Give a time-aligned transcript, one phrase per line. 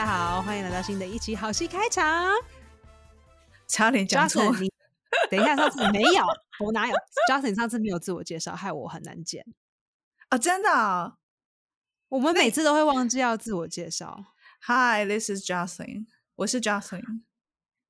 [0.00, 2.26] 家好，欢迎来到新的一期好戏开场。
[3.68, 4.70] 差点讲错 Justin，你
[5.30, 6.24] 等一下，上次没有，
[6.64, 6.96] 我哪有
[7.30, 9.44] ？Justin 上次没有自我介绍，害我很难剪。
[10.30, 10.38] 啊！
[10.38, 11.18] 真的哦、
[12.08, 14.24] 我们每次都会忘记要自我介绍。
[14.62, 17.20] Hi, this is Jocelyn，我是 Jocelyn。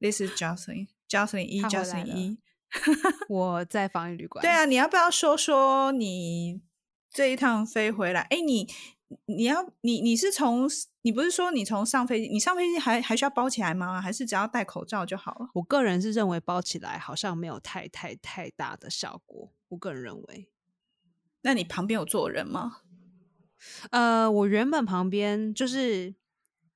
[0.00, 2.38] This is Jocelyn，Jocelyn 一他回来，Jocelyn 了一。
[3.30, 4.42] 我在防疫旅馆。
[4.42, 6.60] 对，啊，你要不要说说你
[7.08, 8.22] 这一趟飞回来？
[8.22, 8.66] 哎，你
[9.26, 10.68] 你要你你是从
[11.02, 14.00] 你不是说你从上飞机，你上飞机还还需要包起来吗？
[14.00, 15.50] 还是只要戴口罩就好了？
[15.54, 19.52] 我个人是认为包起来好像没有太太太大的效果。
[19.68, 20.48] 我个人认为，
[21.42, 22.82] 那你旁边有坐人吗？
[23.90, 26.14] 呃，我原本旁边就是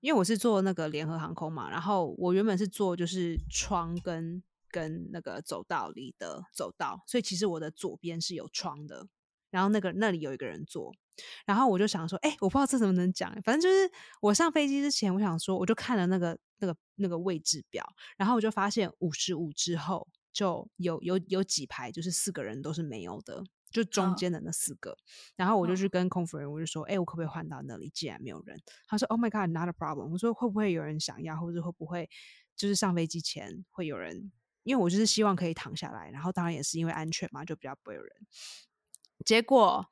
[0.00, 9.08] 因为我是坐那个联合航空嘛，然后我原本是坐就是窗跟跟那个走道里的走道，所以其实我的左边是有窗的，
[9.50, 10.94] 然后那个那里有一个人坐，
[11.46, 17.84] 然后我就想说，哎、我不知道这怎么能讲，反正就是我上飞机之前，我想说，我就看了那个那个那个位置表，
[18.16, 24.96] 然后我就发现五十五之后就有有有几排就是四个人都是没有的，就中嗯间的那四个。
[25.36, 27.90] 然后我就嗯去跟空服人，我就说，哎、我可不可以换到那里？
[27.94, 30.08] 既然没有人，他说，Oh my God，not a problem。
[30.10, 32.08] 我说会不会有人想要，或者会不会
[32.56, 34.32] 就是上飞机前会有人？
[34.64, 38.10] 因为我就是希望可以躺下来，然后当然也是因为安全嘛，就比较不会有人。
[39.24, 39.86] 结果，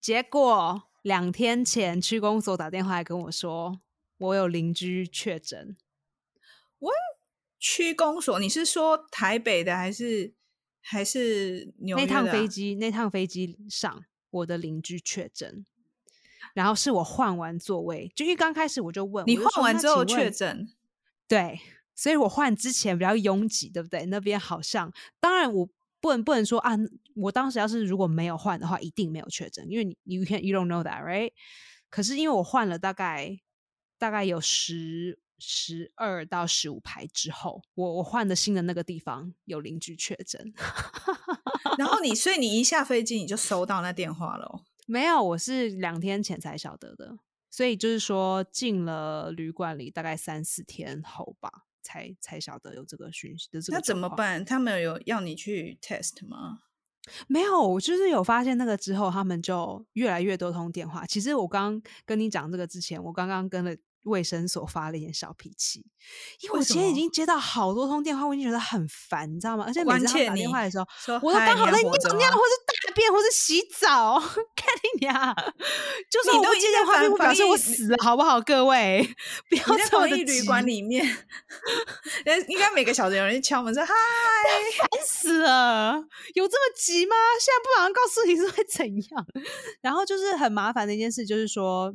[0.00, 3.80] 结果两天前区公所打电话来跟我说，
[4.18, 5.76] 我有邻居确诊。
[6.78, 6.92] 我
[7.58, 10.32] 区公所，你是说台北的还是
[10.80, 15.66] 还是纽约那趟飞机，那趟飞机上，我的邻居确诊，
[16.54, 20.72] 然后是我换完座位，就因为刚开始我就问，你换完之后确诊，
[21.26, 21.60] 对，
[21.96, 24.06] 所以我换之前比较拥挤，对不对？
[24.06, 25.68] 那边好像，当然我
[26.00, 26.72] 不能不能说啊，
[27.14, 31.32] 我当时要是如果没有换的话，一定没有确诊，因为你 you can you don't know that right？
[31.90, 33.40] 可是因为我换了大概
[33.98, 40.52] 大概有十十二到十五排之后，我我换的新的那个地方有邻居确诊，
[41.78, 44.62] 然后你，所以你一下飞机你就收到那电话了哦。
[44.86, 47.18] 没有，我是两天前才晓得的，
[47.50, 51.50] 所以就是说进了旅馆里大概三四天后吧，
[51.88, 53.96] 才才晓得有这个讯息的这个那怎？
[53.96, 54.44] 么办？
[54.44, 56.60] 他们有要你去 test 吗？
[57.26, 61.06] 没有，我就是有发现那个之后，他们就越来越多通电话。
[61.06, 65.86] 其实我刚跟你讲这个之前，我刚刚跟了卫生所发了一点小脾气，
[66.42, 69.64] 因为我今天已经接到好多通电话，我已经觉得很烦，你知道吗？
[69.66, 70.86] 而且每次他打电话的时候，
[71.22, 74.18] 我都刚好在尿还活着吗尿，或是大便，或是洗澡，
[74.54, 75.34] 看你俩，
[76.10, 78.40] 就算我不你都接电话，并不表示我死了，好不好？
[78.40, 79.08] 各位，
[79.48, 81.06] 不要在这么的防疫旅馆急里面，
[82.24, 83.94] 人应该每个小时有人敲门说嗨，
[84.78, 85.94] 烦死了，
[86.34, 87.14] 有这么急吗？
[87.40, 89.26] 现在不马上告诉你是会怎样？
[89.80, 91.94] 然后就是很麻烦的一件事，就是说，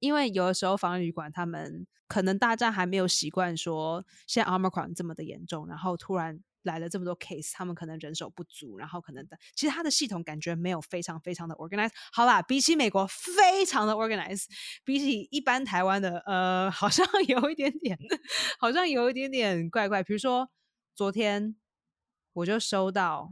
[0.00, 11.92] 因为有的时候防疫旅馆他们可能大家还没有习惯说现在 Omicron 这么的严重，然后突然来了这么多 case，他们可能人手不足，然后可能的其实他的系统感觉没有非常非常的 organized。
[12.12, 14.46] 好啦，比起美国非常的 organized，
[14.84, 17.98] 比起一般台湾的呃，好像 有一点点，
[18.58, 20.02] 好像有一点点怪怪。
[20.02, 20.50] 比如说
[20.94, 21.56] 昨天
[22.32, 23.30] 我就收到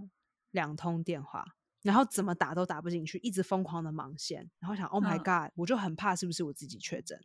[0.50, 1.44] 两通电话。
[1.82, 7.18] 然后怎么打都打不进去，一直疯狂的忙线，然后想 Oh my 嗯 God，、我就很怕是不是我自己确诊，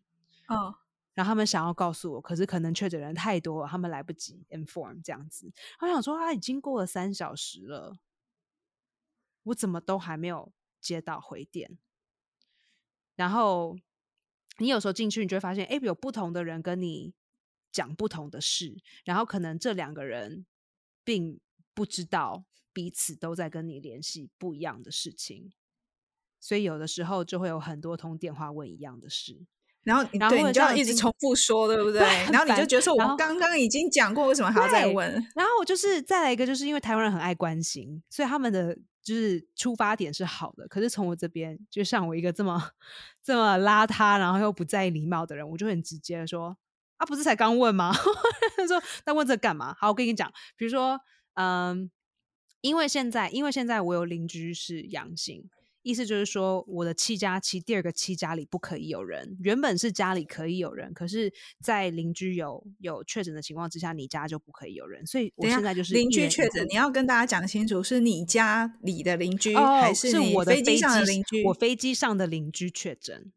[0.47, 0.73] 哦，
[1.17, 5.51] 然后他们想要告诉我，可是可能确诊人太多了，他们来不及 inform 这样子。
[5.79, 7.97] 我想说，他已经过了三小时了，
[9.41, 11.79] 我怎么都还没有接到回电。
[13.15, 13.75] 然后
[14.59, 17.15] 你有时候进去，你就会发现，哎，有不同的人跟你
[17.71, 20.45] 讲不同的事，然后可能这两个人
[21.03, 21.39] 并
[21.73, 25.51] 不知道彼此都在跟你联系不一样的事情，
[26.39, 29.47] 所以有的时候就会有很多通电话问一样的事。
[29.87, 32.01] 然后你然后对你就要一直重复说，对不对？
[32.29, 35.09] 然后你就觉得说，我刚刚已经讲过，为什么还要再问？
[35.33, 40.67] 然后我就是再来一个，就是因为台湾人很爱关心，所以他们的就是出发点是好的。
[40.67, 42.71] 可是从我这边，就像我一个这么
[43.23, 46.57] 这么邋遢，然后又不在意礼貌的人，我就很直接的说
[46.97, 47.95] ：“啊，不是才刚问吗？”
[48.57, 50.99] 他 说：“那问这干嘛？”好，我跟你讲，比如说，
[51.35, 51.89] 嗯，
[52.59, 55.49] 因为现在因为现在我有邻居是阳性。
[55.87, 59.37] 意思就是说，我的七加七，第二个七家里不可以有人。
[59.39, 61.31] 原本是家里可以有人，可是，
[61.63, 65.05] 在邻居有有确诊的情况之下，你家就不可以有人。
[65.07, 71.43] 所以我现在就是邻居确诊，你要跟大家讲清楚，是你家里的邻居，哦，还是你我的飞机上的邻居？
[71.45, 73.31] 我飞机上的邻居确诊，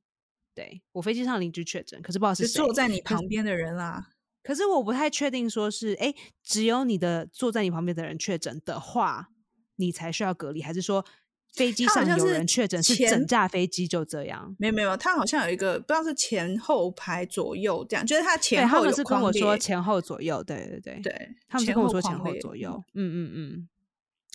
[0.52, 2.48] 对我飞机上的邻居确诊，可是不好意思。
[2.48, 4.08] 是坐在你旁边的人啦。
[4.42, 6.12] 可是我不太确定，说是哎，
[6.42, 9.28] 只有你的坐在你旁边的人确诊的话，
[9.76, 11.04] 你才需要隔离，还是说
[11.52, 14.54] 飞机上有人确诊是整架飞机就这样。
[14.58, 23.68] 没有没有，他好像有一个不知道是前后排左右这样，就是它对，前后有他们是跟我说前后左右，对对对，对，他们是跟我说前后左右，嗯嗯嗯。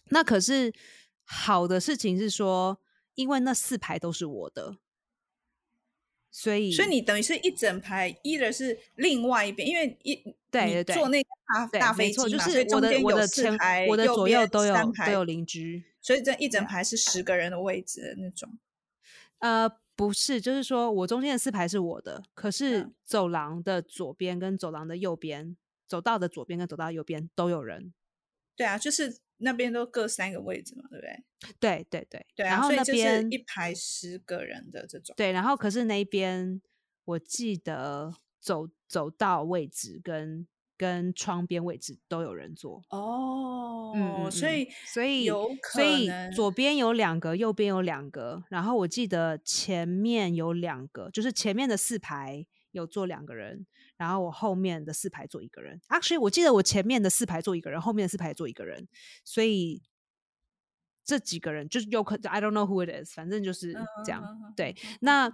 [0.09, 0.71] 那可是
[1.23, 2.77] 好的事情是说，
[3.15, 4.77] 因为那四排都是我的，
[6.37, 10.13] 所以所以你等于是一整排，一的是另外一边，因为一
[10.51, 18.49] 对对对坐那个大大飞机嘛，所以是我的我的前四排，我的左右都有都有邻居，所以这一整排是十个人的位置的那种。
[19.39, 25.55] 呃，不是，就是说我中间的四排是我的，可是嗯走廊的左边跟走廊的右边，
[25.87, 27.93] 走道的左边跟走道右边都有人。
[28.57, 31.23] 对啊，就是那边都各三个位置嘛，对不对？
[31.59, 35.13] 对对对，对啊，然后那边一排十个人的这种。
[35.15, 36.59] 对，然后可是那边
[37.05, 38.11] 我记得
[38.41, 42.81] 走走道位置跟跟窗边位置都有人坐。
[42.89, 55.79] 哦所以所以有所以左边有两个，右边有两个，然后我记得前面有两个，就是前面的四排有坐两个人，然后我后面的四排坐一个人。
[55.89, 58.87] Actually，我记得我前面的四排坐一个人，后面的四排坐一个人，
[59.23, 59.81] 所以
[61.03, 64.53] 这几个人就是有可 I don't know who it is，反正就是这样。
[64.55, 65.31] 对，那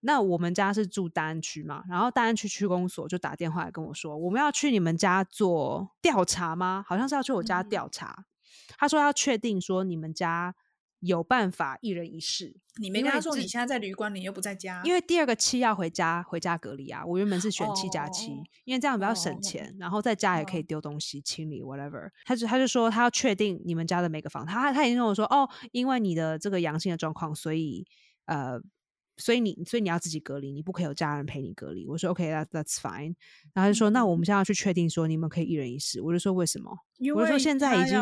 [0.00, 6.84] 那我们家是住大安区嘛，然后大安区区公所就打电话来跟我说，我们要去你们家做调查吗？
[6.86, 8.24] 好像是要去我家嗯调查。
[8.76, 10.54] 他说要确定说你们家
[11.00, 17.04] 有办法一人一室，你没跟他说你现在在旅馆你又不在家，因为第二个七要回家回家隔离啊。
[17.04, 22.10] 我原本是选七加七哦，因为这样比较哦省钱，然后在家也可以哦丢东西、清理 whatever。
[22.24, 27.86] 他就他就说他要确定你们家的每个房，他他已经跟我说哦，因为你的这个阳性的状况，所以
[28.26, 28.60] 呃。
[29.20, 31.84] 所以你，所以你要自己隔离，你不可以有家人陪你隔离。
[31.88, 33.16] 我说 OK，that that's fine。
[33.52, 36.00] 然后他就说，那我们现在要去确定说你们可以一人一室。
[36.00, 36.70] 我就说为什么？
[36.98, 37.98] 因我就说现在已经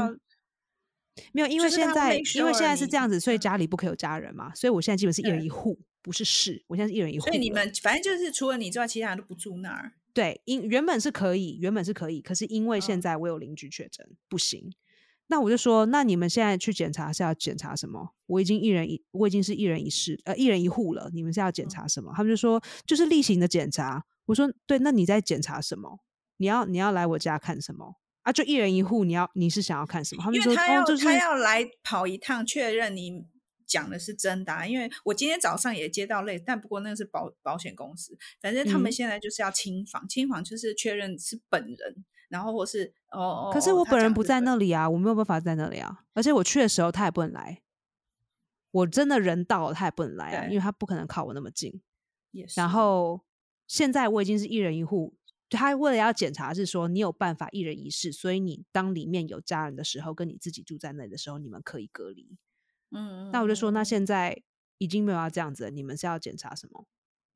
[1.32, 7.32] 没有，因为现在因为现在是这样子，所以嗯家里不可以有家人嘛，所以我现在基本是一人一户，不是室，我现在是一人一户了。
[7.32, 9.92] 所以你们反正就是除了你之外，其他人都不住那儿。
[10.12, 14.72] 对，因原本是可以，原本是可以，可是因为现嗯在我有邻居确诊，不行。
[15.28, 18.14] 那我就说，那你们现在去检查是要检查什么？
[18.26, 21.10] 我已经一人一，我已经是一人一室，呃，一人一户了。
[21.12, 22.12] 你们是要检嗯查什么？
[22.14, 24.04] 他们就说就是例行的检查。
[24.26, 25.98] 我说对，那你在检查什么？
[26.36, 28.32] 你要你要来我家看什么啊？
[28.32, 30.22] 就一人一户，你要你是想要看什么？
[30.22, 33.24] 他们因为他要、就是他要来跑一趟，确认你
[33.66, 34.66] 讲的是真的、啊。
[34.66, 43.50] 因为我今天早上也接到类，但不过那个是保保险公司，反正他们嗯现在就是要清房，清房就是确认是本人，然后或是哦哦。
[43.52, 44.40] 可是哦我本人不在。
[44.40, 46.04] 那里啊，我没有办法在那里啊。
[46.12, 47.62] 而且我去的时候他也不能来，
[48.72, 51.80] 我真的人到了他也不能来啊，因为他不可能靠我那么近。
[52.54, 53.22] 然后
[53.66, 55.16] 现在我已经是一人一户，
[55.50, 62.36] 他为了要检查是说你有办法一人一室，所以你当里面有家人的时候，跟你自己住在那里的时候，你们可以隔离。
[62.90, 64.42] 嗯，那我就说，那嗯现在
[64.78, 66.86] 已经没有要这样子了，你们是要检查什么？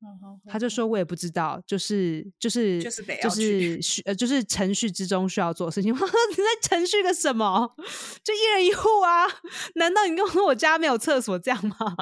[0.03, 5.93] 嗯嗯他就说我也不知道，就是就是就是就是需呃就是程序之中需要做的事情。
[5.93, 7.75] 你在程序个什么？
[8.23, 9.27] 就一人一户啊？
[9.75, 11.95] 难道你跟我说我家没有厕所这样吗？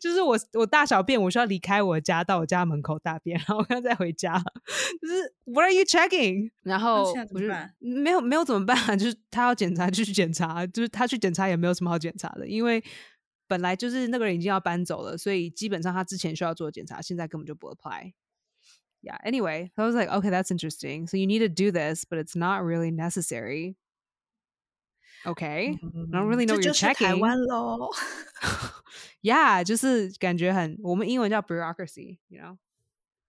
[0.00, 4.42] 就是我我大小便，我需要离开我家到我家门口大便， 然后我要再回家。
[5.00, 6.50] 就是 What are you checking？
[6.62, 7.46] 然后怎我就
[7.78, 8.96] 没有没有怎么办、啊？
[8.96, 12.82] 就是他要检查就去检查，就是他去检查也没有什么好检查的，因为
[13.46, 18.12] 本来就是那个人已经要搬走了，所以基本上他之前需要做的检查，现在根本就不 apply。
[19.00, 19.16] Yeah.
[19.24, 21.06] Anyway, I was like, okay, that's interesting.
[21.06, 23.76] So you need to do this, but it's not really necessary.
[25.24, 25.72] Okay.
[25.72, 25.78] I
[26.10, 27.18] don't really know you're checking.
[27.18, 27.90] 湾喽。
[29.22, 32.56] yeah，就是感觉很，我们英文叫 bureaucracy，you know，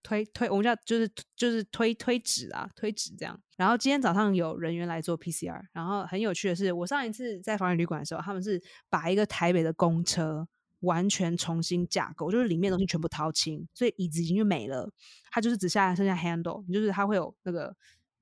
[0.04, 3.42] 推推，我们叫就是就是推推纸啊，推纸这样。
[3.58, 10.48] 然后今天早上有人员来做 PCR，然后很有趣的是，我上一次在防疫旅馆的时候，他们是把一个台北的公车
[10.82, 14.90] 完全重新架构，就是里面的东西全部掏清，所以椅子已经就没了，
[15.32, 17.76] 它就是只下来剩下 handle，就是它会有那个。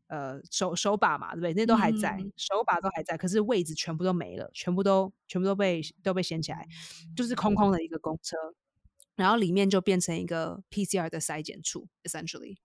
[0.08, 1.54] 呃，手手把嘛，对不对？
[1.54, 6.68] 那都还在，嗯手把都还在，可是位置全部都没了，全部都全部都被都被掀起来，
[7.16, 8.38] 就是空空的一个公车，
[9.16, 12.58] 然后里面就变成一个 PCR 的筛检处，essentially。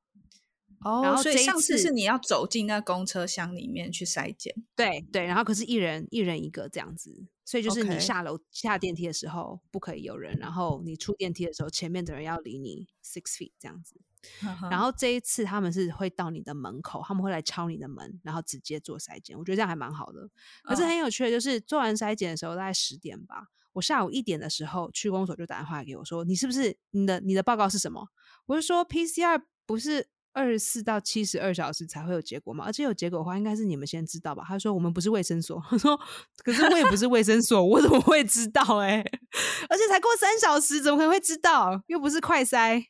[0.84, 4.52] 然哦，后所以上次次是你要走进那公车厢里面去筛检。
[4.74, 14.00] 对对，然后可是一人一人一个这样子，所以就是你下楼下电梯的时候不可以有人，然后你出电梯的时候前面的人要离你 six feet 这样子。
[14.40, 19.36] 然然后这一次他们是会到你的门口，他们会来敲你的门，然后直接做筛检。
[19.38, 20.28] 我觉得这样还蛮好的。
[20.62, 28.08] 可是嗯很有趣的就是做完筛检的时候，大概十点吧，我下午一点的时候，区公所就打电话给我说：“你是不是你的你的报告是什么？”
[28.46, 34.42] 我就说 PCR 不是二十四到七十二小时才会有结果嘛，而且有结果的话，应该是你们先知道吧？
[34.46, 35.98] 他说我们不是卫生所， 他说
[36.44, 38.62] 可是我也不是卫生所，我怎么会知道？
[38.80, 38.98] 哎，
[39.68, 41.82] 而且才过三小时，怎么可能会知道？
[41.86, 42.84] 又不是快筛。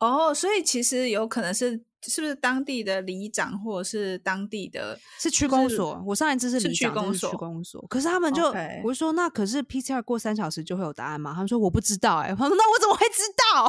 [0.00, 1.84] 哦，所以其实有可能是。
[2.06, 4.98] 是不是当地的里长或者是当地的？
[5.18, 6.02] 是区公所。
[6.06, 6.72] 我上一次是里长，
[7.12, 7.86] 是区公所。
[7.88, 8.46] 可是他们就，
[8.82, 11.32] 我就说，那可是 PCR 过三小时就会有答案吗？
[11.34, 12.16] 他们说我不知道。
[12.16, 13.66] 哎，他说那我怎么会知道？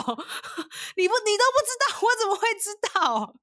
[0.96, 3.36] 你不，你都不知道，我怎么会知道？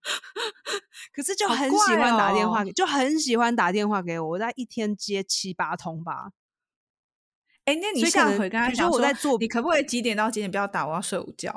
[1.14, 4.26] 可是就很喜欢打电话，就很喜欢打电话给我。
[4.30, 6.30] 我在一天接七八通吧。
[7.66, 10.86] 哎，那你下回跟他讲，我在做，你可不可以几点到几点不要打？
[10.86, 11.54] 我要睡午觉。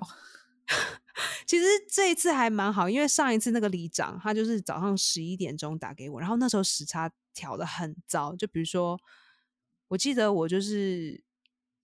[1.46, 9.00] 其实这一次还蛮好，因为上一次那个里长他就是早上十一点钟打给我，然后那时候时差调的很糟，就比如说，
[9.90, 11.24] 我记得我就是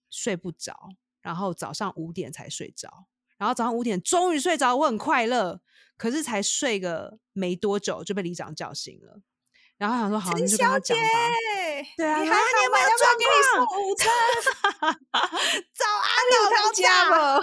[0.09, 0.89] 睡不着，
[1.21, 3.07] 然后早上五点才睡着，
[3.37, 5.61] 然后早上五点终于睡着，我很快乐，
[5.97, 9.21] 可是才睡个没多久就被里长叫醒了。
[9.77, 11.03] 然后想说好，你就跟他讲吧。
[11.95, 12.39] 对啊，你还好
[12.71, 12.79] 吗？
[12.81, 14.09] 要不要给你送午餐？
[15.77, 16.06] 早安，
[16.63, 17.41] 老家了。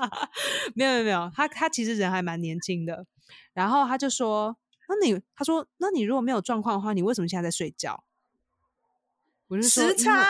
[0.74, 3.06] 没有没有没有，他他其实人还蛮年轻的。
[3.52, 4.56] 然后他就说
[4.88, 8.02] ：“那你他说，那你如果没有状况的话，你为什么现在在睡觉？”
[9.48, 10.26] 我就说时差。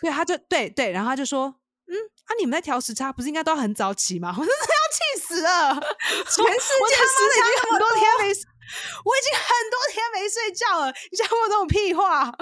[0.00, 1.54] 对，他就对对，然后他就说
[1.86, 5.74] ：“嗯，啊，你们在调时差，不是应该都很早起吗？” 我真的要气死了！
[5.74, 8.32] 全世界时差很多天没。
[9.04, 12.34] 我已经很多天没睡觉了，你讲我这种屁话？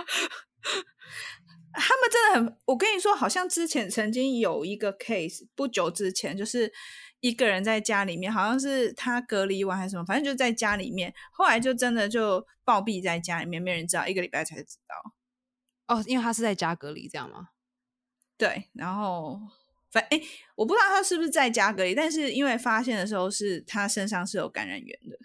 [1.74, 2.58] 他们真的很……
[2.66, 6.72] 我跟你说，好像之前曾经有一个 case，不久之前就是
[7.20, 15.14] 一个人在家里面，好像是他隔离完还是什么，反正就在家里面，后来就真的就暴毙在家里面，没人知道，一个礼拜才知道。
[15.88, 17.48] 哦，因为他是在家隔离，这样吗？
[18.38, 19.40] 对，然后
[19.90, 20.20] 反哎，
[20.54, 25.16] 我不知道他是不是在家隔离，但是因为发现的时候是他身上是有感染源的。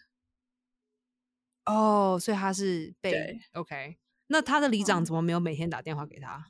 [1.65, 6.47] 哦，所以他是被 OK，那他的里长怎么没有每天打电话给他？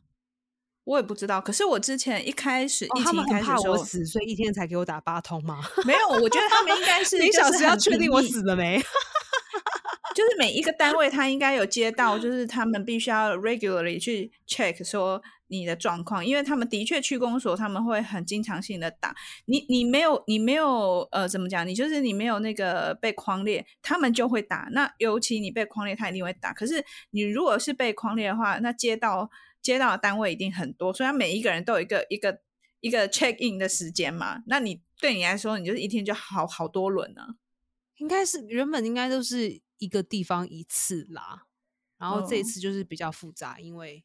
[0.84, 1.42] 我也不知道。
[1.42, 5.62] 可是我之前一开始疫情开始怕我死，所以一天才给我打八通吗？
[5.86, 8.82] 没有，我觉得他们应该是 你小时要确定我死了没。
[10.18, 19.64] 就是每一个单位， 他应该有接到，就是他们必须要 regularly 去 check 说你的状况，因为他们的确去公所，他们会很经常性的打你。
[19.70, 21.68] 你没有，你没有，呃，怎么讲？
[21.68, 24.68] 你就是你没有那个被框列，他们就会打。
[24.72, 26.52] 那尤其你被框列，他一定会打。
[26.52, 29.30] 可是你如果是被框列的话，那接到
[29.62, 32.40] 接到的单位一定很多，所以他每一个人都有一个一个
[32.80, 34.42] 一个 check in 的时间嘛。
[34.48, 37.22] 那你对你来说，你就是一天就好好多轮呢。
[37.98, 39.62] 应该是原本应该都是。
[39.78, 41.48] 一个地方一次啦，
[41.98, 44.04] 然后这一次就是比较复杂，因为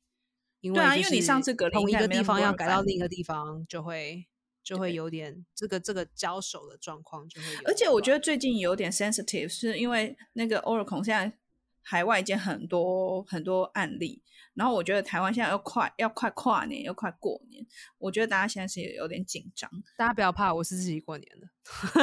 [0.61, 4.27] 因为对啊，因为你上次隔同一个地方要改到另一个地方，就会
[4.63, 7.47] 就会有点这个这个交手的状况就会。
[7.65, 11.37] 而且我觉得最近有点 sensitive，是因为那个 Oracle 现在
[11.83, 14.23] 海外间很多很多案例。
[14.55, 17.65] 然后我觉得台湾现在要快要快跨年，要快过年，
[17.97, 19.71] 我觉得大家现在是有点紧张。
[19.97, 21.49] 大家不要怕，我是自己过年的，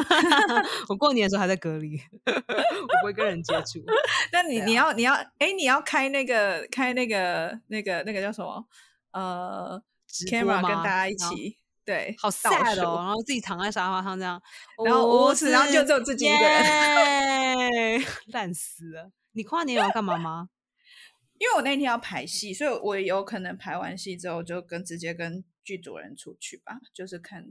[0.90, 1.96] 我过年的时候还在隔离，
[2.26, 3.80] 我不会跟人接触。
[4.34, 8.68] 那你你要你要哎，你要开那个开那个那个那个叫什么
[9.12, 9.80] 呃
[10.28, 11.56] ，camera 跟大家一起
[11.86, 14.42] 对，好 sad 哦，然后自己躺在沙发上这样，
[14.84, 19.12] 然后无耻，然后就只有自己一个人，烂死了。
[19.40, 20.50] 你跨年要干嘛吗？
[21.40, 27.46] 因为我那天要排戏，所以我有可能排完戏之后就跟直接跟剧组人出去吧，就是看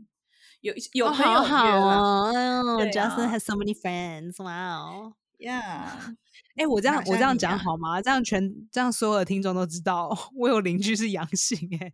[0.61, 2.31] 有有朋友好哦，
[2.79, 3.73] 哎 j u s t i n has so many
[5.39, 6.17] friends，wow，yeah。
[6.57, 8.03] 哎，我这样我这样讲好吗？
[8.03, 11.91] 这样全这样所有的听众都知道 我有邻居是阳性哎，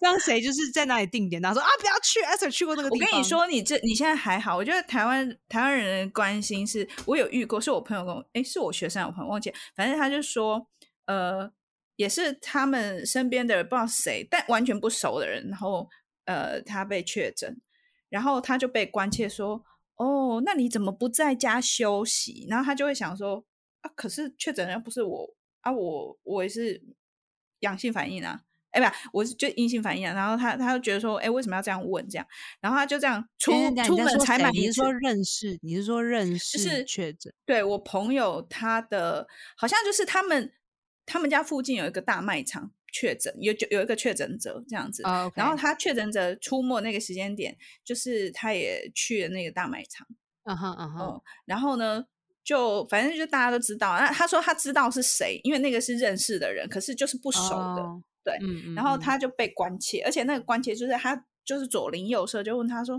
[0.00, 1.40] 这样 谁就是在哪里定点？
[1.40, 3.08] 他说啊，不要去，Esther 去过那个地方。
[3.08, 4.56] 我跟你说，你这你现在还好。
[4.56, 10.66] 我觉得台湾台湾人的关心是我有遇过，是我朋友跟我哎，是我学生我朋友忘记，反正他就说
[11.06, 11.48] 呃，
[11.96, 15.88] 也是他们身边的人不知道谁，但完全不熟的人，然后
[16.24, 17.60] 呃，他被确诊，
[18.08, 19.64] 然后他就被关切说。
[19.98, 22.46] 哦，那你怎么不在家休息？
[22.48, 23.44] 然后他就会想说
[23.82, 26.82] 啊，可是确诊人不是我啊，我我也是
[27.60, 30.14] 阳性反应啊，哎，不，我是就阴性反应啊。
[30.14, 32.26] 然后他他就觉得说，哎，为什么要这样问这样？
[32.60, 33.52] 然后他就这样出
[33.84, 34.50] 出门才买。
[34.52, 35.58] 你是说认识？
[35.62, 36.58] 你是说认识？
[36.58, 37.34] 就是确诊？
[37.44, 39.26] 对我朋友，他的
[39.56, 40.52] 好像就是他们
[41.04, 42.70] 他们家附近有一个大卖场。
[42.92, 45.02] 确诊有就有一个确诊者这样子，
[45.34, 50.06] 然后他确诊者出没那个时间点，就是他也去了那个大卖场，
[50.44, 52.04] 嗯哼嗯哼，然后呢，
[52.42, 57.40] 就反正就大家都知道，那他说他知道是谁，因为那个是认识的人，可是就是不熟
[57.76, 57.82] 的，
[58.24, 58.38] 对，
[58.74, 62.96] 然后他就被关切，而且那个关切就是他就是左邻右舍就问他说，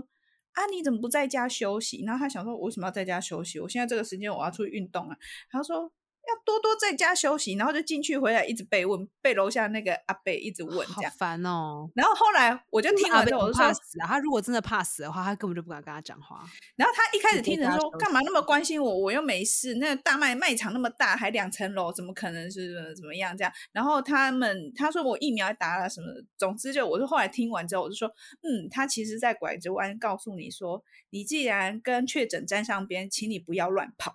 [0.52, 2.04] 啊，你怎么不在家休息？
[2.06, 3.58] 然后他想说，我为什么要在家休息？
[3.58, 5.16] 我现在这个时间我要出去运动啊。
[5.50, 5.92] 他说。
[6.28, 11.90] 要多多在家休息，然后就进去回来一直被问，被楼下那个阿贝一直问，这样烦哦。
[11.94, 14.06] 然后后来我就听完之后，我就怕死啊！
[14.06, 16.44] 他如果真的怕死的话，他根本就不敢跟他讲话。
[16.76, 18.98] 然后他一开始听着说，干嘛那么关心我？
[18.98, 19.74] 我又没事。
[19.74, 23.52] 那大卖卖场那么大，还两层楼，怎么可能是怎么样这样？
[23.72, 26.06] 然后他们他说我疫苗打了什么，
[26.38, 28.08] 总之就我就后来听完之后，我就说，
[28.42, 34.14] 嗯，他其实在拐着弯告诉你说，你既然跟确诊沾上边，请你不要乱跑。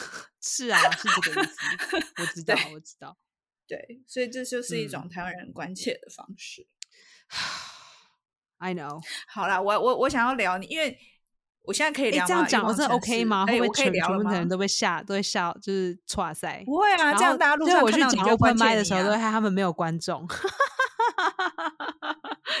[0.40, 1.56] 是啊，是这个意思。
[2.18, 3.16] 我知道，我知道。
[3.66, 6.66] 对，所以这就是一种台湾人关切的方式。
[8.58, 9.02] I know。
[9.28, 10.96] 好啦，我我我想要聊你，因为
[11.62, 13.44] 我现在可以聊这样讲，我是 OK 吗？
[13.44, 16.62] 会不会全全部的人都被吓，都会笑，就是哇塞？
[16.64, 20.26] 不会啊，这样大家路上我去讲 open m 的时候，都会害他们没有观众。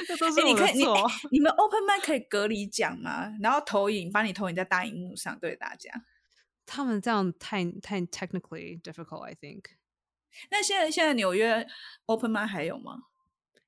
[0.08, 0.84] 这都是你可以，你
[1.30, 3.32] 你 们 open m 可以隔离讲吗？
[3.40, 5.90] 然后投影，把你投影在大荧幕上对大家。
[6.66, 9.62] 他们这样太太 technically difficult, I think。
[10.50, 11.66] 那现在现在纽约
[12.04, 13.04] open m i 还有吗？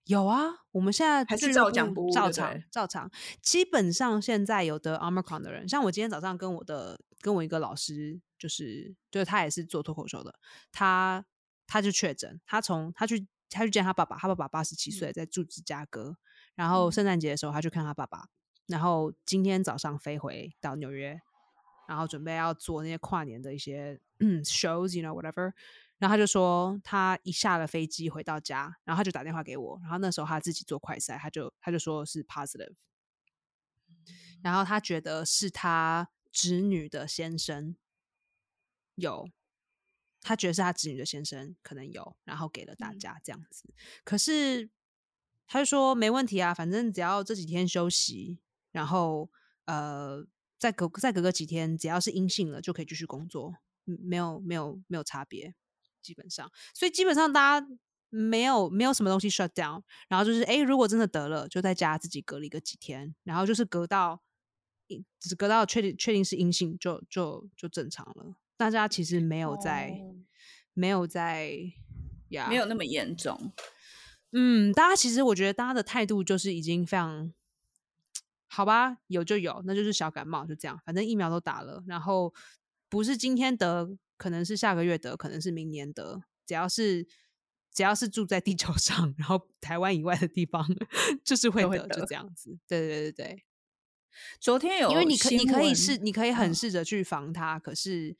[0.04, 3.10] 有啊，我们现在还是照讲不照常照常。
[3.40, 10.38] 基本上现在有的 omicron 的人，像我今天早上跟我的跟我一个老师，就是就是他也是做脱口秀的，
[10.72, 11.24] 他
[11.66, 16.16] 他就确诊，他从他去他去见他爸爸，他爸爸八十七岁在住芝加哥，
[16.54, 18.28] 然后圣诞节的时候他去看他爸爸，
[18.66, 21.20] 然后今天早上飞回到纽约。
[21.88, 25.54] 然后准备要做那些跨年的一些 shows，you know whatever。
[25.96, 29.80] 然后他就说，他一下了飞机回到家，然后他就打电话给我。
[29.80, 32.74] 然后那时候他自己做快筛，他就他就说是 positive。
[34.42, 37.74] 然后他觉得是他侄女的先生
[38.94, 39.30] 有，
[40.20, 43.64] 他觉得是他侄女的先生可能有，然后给了大家这样子。
[44.04, 44.68] 可是
[45.46, 48.38] 他就说没问题啊，反正只要这几天休息，
[48.72, 49.30] 然后
[49.64, 50.26] 呃。
[50.58, 55.54] 再隔再隔个几天，只要是阴性了，就可以继续工作，没有没有没有差别，
[56.02, 57.66] 基本上，所以基本上大家
[58.08, 64.20] 没有没有什么东西 shut down，然后就是哎，如果真的得了，就在家自己隔离个几天，然后就是隔到
[65.20, 68.34] 只隔到确定确定是阴性，就就就正常了。
[68.56, 70.00] 大家其实没有在
[70.74, 71.52] 没有在
[72.30, 73.52] 呀，没有那么严重。
[74.32, 77.32] 嗯，大家其实我觉得大家的态度就是已经非常。
[78.50, 80.80] 好吧，有就有，那就是小感冒，就这样。
[80.84, 82.32] 反正疫苗都打了，然后
[82.88, 86.22] 不是今天得，可能是下个月得，可能是明年得。
[86.46, 87.06] 只要是
[87.70, 90.66] 只要是住在地球 上，然后台湾以外的地方，
[91.22, 92.58] 就是会得，就这样子。
[92.66, 93.44] 对对对对
[94.40, 98.16] 昨天有，因为你可你可以试，你可以很试着去防它，可是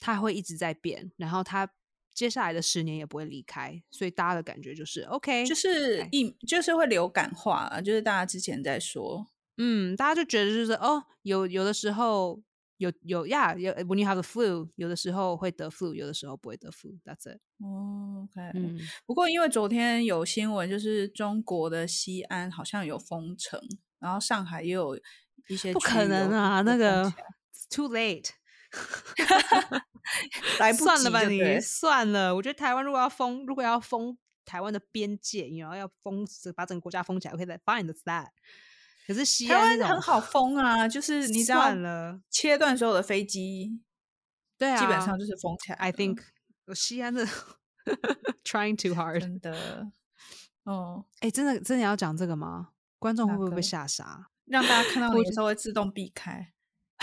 [0.00, 1.72] 它会一直在变，然后它
[2.12, 9.28] 接下来的十年也不会离开，所以大家的感觉就是 OK，就是疫就是会流感化，就是大家之前在说。
[9.56, 12.42] 嗯，大家就觉得就是哦，有有的时候
[12.78, 16.98] 有有呀，有 when you have the flu，有的时候会得 flu，有的时候不会得 flu。
[17.04, 17.38] That's it。
[17.58, 18.50] 哦，OK。
[18.54, 23.60] 嗯，不过因为昨天有新闻，就是中国的西安好像有封城，
[24.00, 24.98] 然后上海也有
[25.48, 27.12] 一些不可能啊，那个
[27.70, 28.30] too late，
[30.58, 32.34] 来不及算了吧，你算了。
[32.34, 38.28] 我觉得台湾如果要封，如果要封台湾的边界，然后要封把整个国家封起来，可以再 find that。
[39.12, 43.78] 可是西安很好封啊，就是你知道了切断所有的飞机，
[44.56, 45.76] 对啊，基本上就是封起来。
[45.76, 46.18] I think
[46.74, 47.26] 西安的
[48.42, 49.92] trying too hard，真的。
[50.64, 52.70] 哦，哎，真的真的要讲这个吗？
[52.98, 54.30] 观众会不会被吓傻？
[54.46, 56.54] 让大家看到你的时候会自动避开。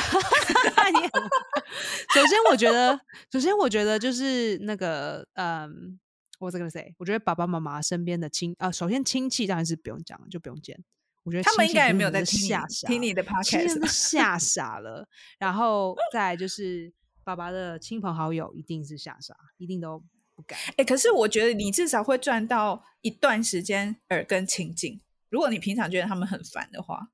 [2.11, 2.99] 首先，我觉得，
[3.31, 5.99] 首先我觉得就是那个，嗯，
[6.39, 6.95] 我这个谁？
[6.97, 10.83] 我觉得爸爸妈妈身边的亲啊，首先亲戚当然是不用讲，就不用见。
[11.23, 15.07] 我觉得他们应该也没有在听吓听你的 podcast，吓傻了。
[15.37, 16.91] 然后再就是
[17.23, 20.03] 爸爸的亲朋好友一定是吓傻，一定都
[20.35, 20.57] 不敢。
[20.77, 25.01] 哎，可是我觉得你至少会赚到一段时间耳根清净。
[25.29, 27.09] 如果你平常觉得他们很烦的话，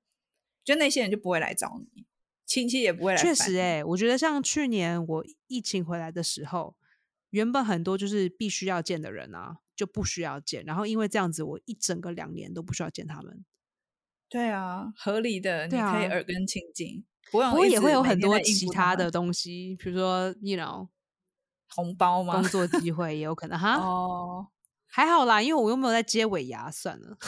[0.63, 2.05] 就那些人就不会来找你，
[2.45, 3.21] 亲戚也不会来。
[3.21, 6.77] 确实，哎，我觉得像去年我疫情回来的时候，
[7.31, 10.63] 原本很多就是必须要见的人啊，就不需要见。
[10.63, 13.43] 然后因为这样子，我一整个两年都不需要见他们。
[14.29, 17.03] 对啊，合理的，你可以耳根清净。
[17.31, 20.87] 不过也会有很多其他的东西，比如说，you know，
[21.69, 22.33] 红包吗？
[22.33, 23.75] 工作机 会也有可能哈。
[23.75, 24.47] 哦，
[24.87, 27.17] 还好啦，因为我又没有在接尾牙，算了。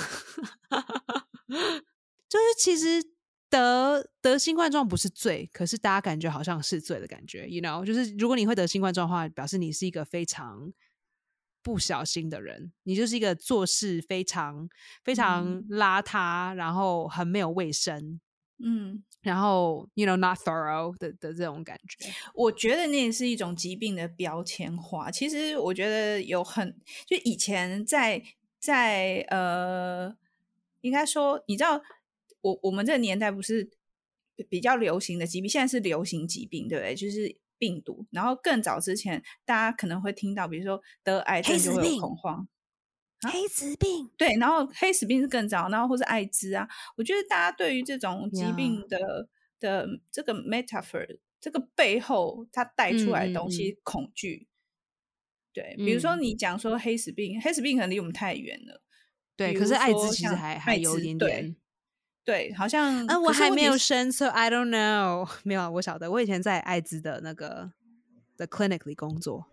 [2.29, 3.01] 就是其实
[3.49, 10.73] 得得新冠状不是罪，可是大家感觉好像是罪的感觉，you know，就是如果你会得新冠状的话，表示你是一个非常。
[11.67, 14.69] 不小心的人，你就是一个做事非常
[15.03, 18.21] 非常邋遢，然后很没有卫生
[18.63, 22.09] 嗯，然后 you know not thorough 的的这种感觉。
[22.33, 25.11] 我觉得那也是一种疾病的标签化。
[25.11, 26.73] 其实我觉得有很，
[27.05, 28.23] 就以前在
[28.57, 30.15] 在呃，
[30.79, 31.81] 应该说，你知道，
[32.39, 33.69] 我我们这个年代不是
[34.47, 36.95] 比较流行的疾病，现在是流行疾病，对不对？
[36.95, 38.05] 就是病毒。
[38.11, 42.47] 然后更早之前，大家可能会听到，比如说得癌症就会有恐慌。
[43.21, 49.27] 黑死病对，然后黑死病是更早，然后或是艾滋啊，我觉得大家对于这种疾病的
[49.59, 54.47] 的这个 metaphor，这个背后它带出来的东西恐惧。
[55.51, 58.83] 对，比如说你讲说黑死病，黑死病可能离我们太远了。
[59.35, 61.55] 对，可是艾滋其实还还有一点点。
[62.27, 65.25] 对，好像啊，我还没有生，so I don't know。
[65.45, 67.71] 没有，我晓得，我以前在艾滋的那个
[68.35, 69.45] 的 clinic 里工作。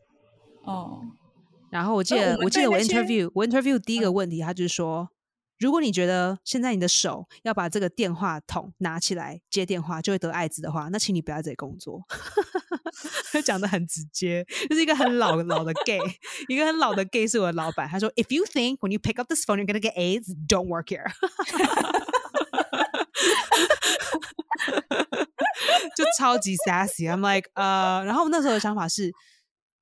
[0.65, 1.01] 哦。
[1.71, 5.09] 然后我记得，我记得我 interview，我 interview 第一个问题，他就是说，
[5.61, 12.03] 如果你觉得现在你的手要把这个电话筒拿起来接电话就会得艾滋的话，那请你不要在这里工作。
[13.31, 16.01] 他 讲的很直接，就是一个很老老的 gay，
[16.49, 17.89] 一个很老的 gay 是我的老板。
[17.89, 21.09] 他说，If you think when you pick up this phone you're gonna get AIDS, don't work here。
[25.97, 27.11] 就超级 sassy。
[27.11, 29.13] I'm like，呃，然后那时候的想法是。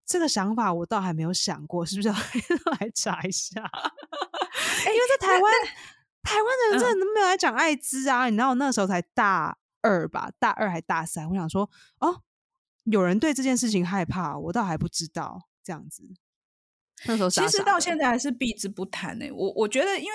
[0.04, 2.14] 这个想法我倒还没有想过，是不是要
[2.80, 3.60] 来查一下？
[3.60, 5.52] 因为在台湾，
[6.22, 8.26] 台湾的人真的都没有来讲艾滋啊！
[8.26, 12.20] 你知道我那时候才大二吧，大二还大三，我想说，哦，
[12.84, 16.02] 有人对这件事情害怕，我倒还不知道这样子。
[17.06, 19.30] 那时候其实到现在还是避之不谈呢。
[19.32, 20.12] 我我觉得，因为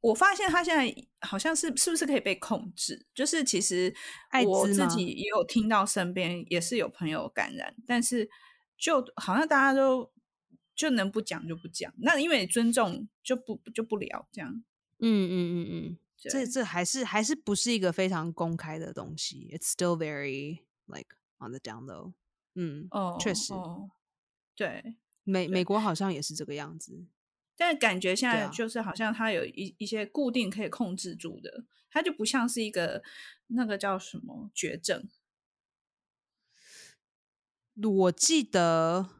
[0.00, 3.06] 我发现他现在好像是是不是可以被控制？
[3.14, 3.94] 就是其实
[4.46, 8.28] 我自己也有听到身边也是有朋友感染，但是。
[8.82, 10.10] 就好像大家都
[10.74, 14.64] 就能不讲就不讲，那因为尊重就不就不聊这样。
[15.00, 22.14] 嗯嗯嗯嗯，这这还是还是不是一个非常公开的东西，It's still very like on the down low。
[22.54, 23.52] 嗯，哦，确实，
[24.56, 27.04] 对，美美国好像也是这个样子，
[27.60, 33.02] 但感觉现在就是好像它有一一些固定可以控制住的，它就不像是一个
[33.48, 35.10] 那个叫什么绝症。
[37.82, 39.10] 我记得，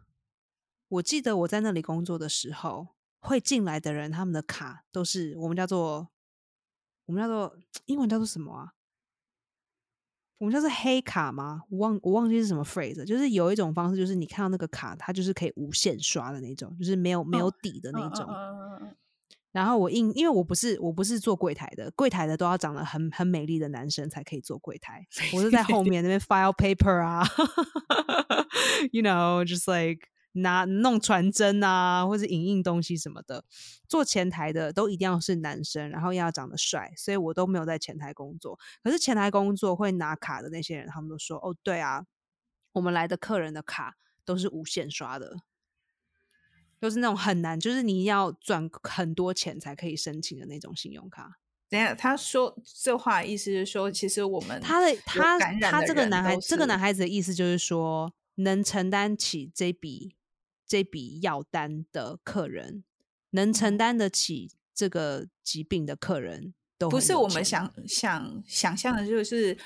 [0.88, 6.08] 我记得我在那里工作的时候，会进来的人，他们的卡都是我们叫做，
[7.04, 8.72] 我们叫做英文叫做什么啊？
[10.40, 11.60] 我们叫是黑卡吗？
[11.68, 18.26] 我忘我忘记是什么 phrase，就是有一种方式，就是你看到那个卡，它就是可以无限刷的那种，就是没有没有底的那种。
[19.52, 25.06] 然后我印，因为我不是我不是做柜台的，柜台的都要长得很很美丽的男生才可以做柜台。
[25.34, 27.22] 我是在后面那边 file paper 啊，
[28.92, 33.44] you know，just like 拿弄传真啊，或者影印东西什么的。
[33.88, 38.58] 做前台的都一定要是男生，然后要长得帅，所以我都没有在前台工作。
[38.82, 42.06] 可是前台工作会拿卡的那些人，他们都说：“哦，对啊，
[42.72, 45.38] 我们来的客人的卡都是无限刷的。”
[46.80, 51.38] 都是那种很难，就是你要赚很多钱才可以申请的那种信用卡。
[51.68, 60.16] 等下，他说这话意思是说，其实我们他的他他这个男孩这个男孩子的意思就是说，能承担起这笔
[60.70, 62.84] 这笔药单的客人，
[63.30, 69.58] 能承担得起这个疾病的客人，都不是我们想想想象的，就是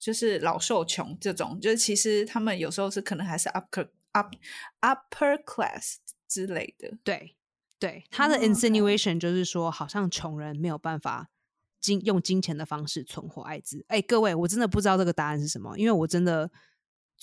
[0.00, 4.34] 就是老受穷这种，就是其实他们有时候是可能还是 upper up
[4.80, 5.98] upper class。
[6.26, 7.36] 之类的，对
[7.78, 11.28] 对，他的 insinuation 就是说，好像穷人没有办法
[11.78, 13.84] 金用金钱的方式存活艾滋。
[13.88, 16.50] 哎，各位，我真的不知道这个答案是什么，因为我真的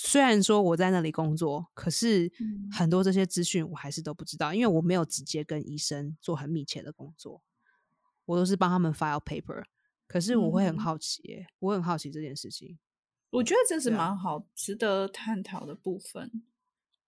[0.02, 2.32] 虽然说我在那里工作，可是
[2.72, 7.42] 很多这些资讯我还是都不知道，因为我没有直接跟医生做很密切的工作，
[8.24, 9.66] 我都是帮他们 file paper。
[10.08, 12.78] 可是我会很好奇耶，我很好奇这件事情，
[13.30, 16.44] 我觉得这是蛮好值得探讨的部分。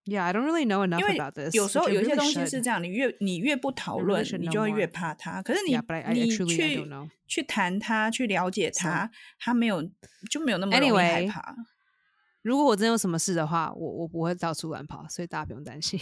[0.04, 1.54] Yeah, I don't really know enough about this.
[1.54, 5.42] 有时候有一些东西是这样，你越你越不讨论，你就会越怕它。
[5.42, 5.74] 可是你
[6.12, 6.86] 你去
[7.26, 9.82] 去谈它，去了解它，它没有
[10.30, 11.56] 就没有那么容易害怕。
[12.42, 15.98] 如果我真有什么事的话，我我不会到处乱跑，所以大家不用担心。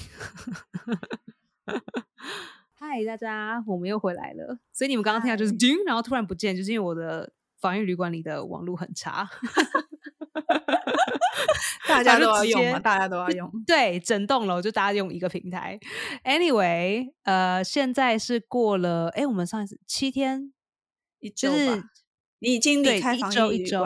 [2.73, 4.59] 嗨，大家，我们又回来了。
[4.73, 9.29] 所以你们刚刚听到就是叮，然后突然不见，就是因为我的防疫旅馆里的网络很差。
[11.87, 13.51] 大家都要用嘛，大家都要用。
[13.67, 15.79] 对，整栋楼就大家用一个平台。
[16.25, 20.53] Anyway，呃，现在是过了，哎，我们上一次七天，
[21.37, 21.85] 就是
[22.39, 23.85] 你已经离开一周一周。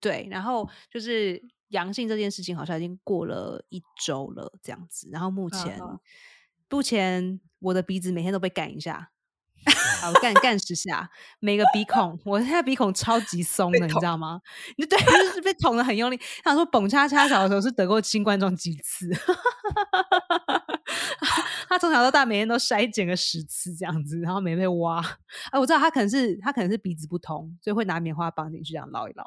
[0.00, 5.08] 对，然后就是阳性这件事情好像已经过了一周了，这样子。
[5.12, 5.80] 然后目前，
[6.68, 9.10] 目前我的鼻子每天都被赶一下。
[10.00, 14.40] 好干干十下，每个鼻孔，我现在鼻孔超级 松的，你知道吗？
[14.78, 16.18] 你对，就是被捅的很用力。
[16.42, 19.06] 他说，蹦叉叉小的时候是得过新冠状几次？
[21.70, 25.00] 他从小到大每天都筛检个十次这样子，然后没被挖。
[25.52, 29.24] 哎，我知道他可能是他可能是鼻子不通，所以会拿棉花棒进去这样捞一捞。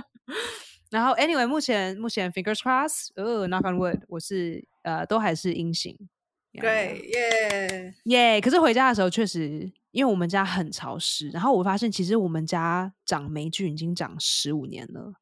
[0.90, 5.98] 然后，anyway，目前目前 fingers cross，呃，knock on wood，我是呃都还是阴性。
[6.60, 8.40] 对，耶耶！
[8.40, 15.14] 可是回家的时候，确实因为我们家很潮湿，然后我发现其实我们家长霉菌已经长十五年了。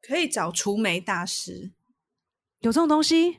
[0.00, 1.72] 可以找除霉大师，
[2.60, 3.38] 有这种东西？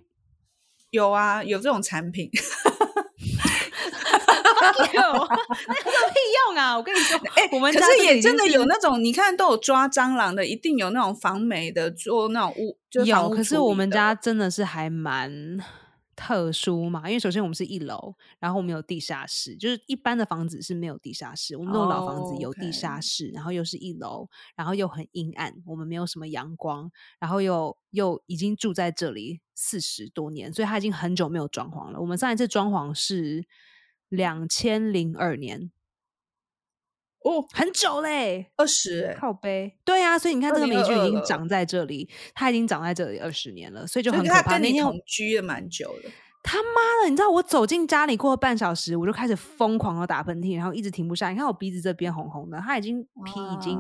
[0.94, 2.30] 有啊，有这种产品。
[4.94, 6.16] 有 那有屁
[6.48, 6.78] 用啊！
[6.78, 13.30] 我跟你说， 哎，我们可是也真的有那种，你看都有抓蟑螂的，一定有那种防霉的，做那种屋就有。
[13.30, 15.58] 可是我们家真的是还蛮。
[16.16, 32.00] 特殊嘛，因为首先我们是一楼，然后我们有地下室，就是一般的房子是没有地下室，我们那种老房子有地下室，然后又是一楼，然后又很阴暗，我们没有什么阳光，然后又又已经住在这里四十多年，所以他已经很久没有装潢了。
[32.00, 33.46] 我们上一次装潢是
[34.10, 35.72] 两千零二年。
[37.24, 39.16] 哦，很久嘞，二十。
[39.20, 44.58] 靠背，对啊，所以你看这个霉菌已经长在这里，它已经长在这里二十年了，所以就很可怕。
[44.58, 46.10] 那天同居了蛮久的，
[46.44, 51.30] 他妈的，你知道我走进家里过了半小时，我就开始疯狂的打喷嚏，然后一直停不下。
[51.30, 53.80] 你看我鼻子这边红红的，它已经皮已经。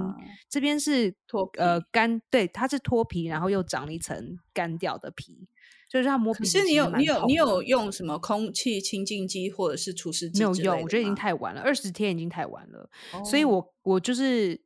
[0.49, 5.47] 这边是脱呃干，对，它是脱皮，然后又长了一层干掉的皮。
[5.93, 10.39] 就是它摸可是你有你有你有用什么空气清净机或者是除湿机？
[10.39, 12.89] 没有用，我觉得已经太晚了，二十天已经太晚了。
[13.23, 14.59] 所以我我就是，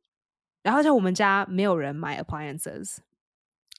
[0.62, 2.96] 然后在我们家没有人买 appliances，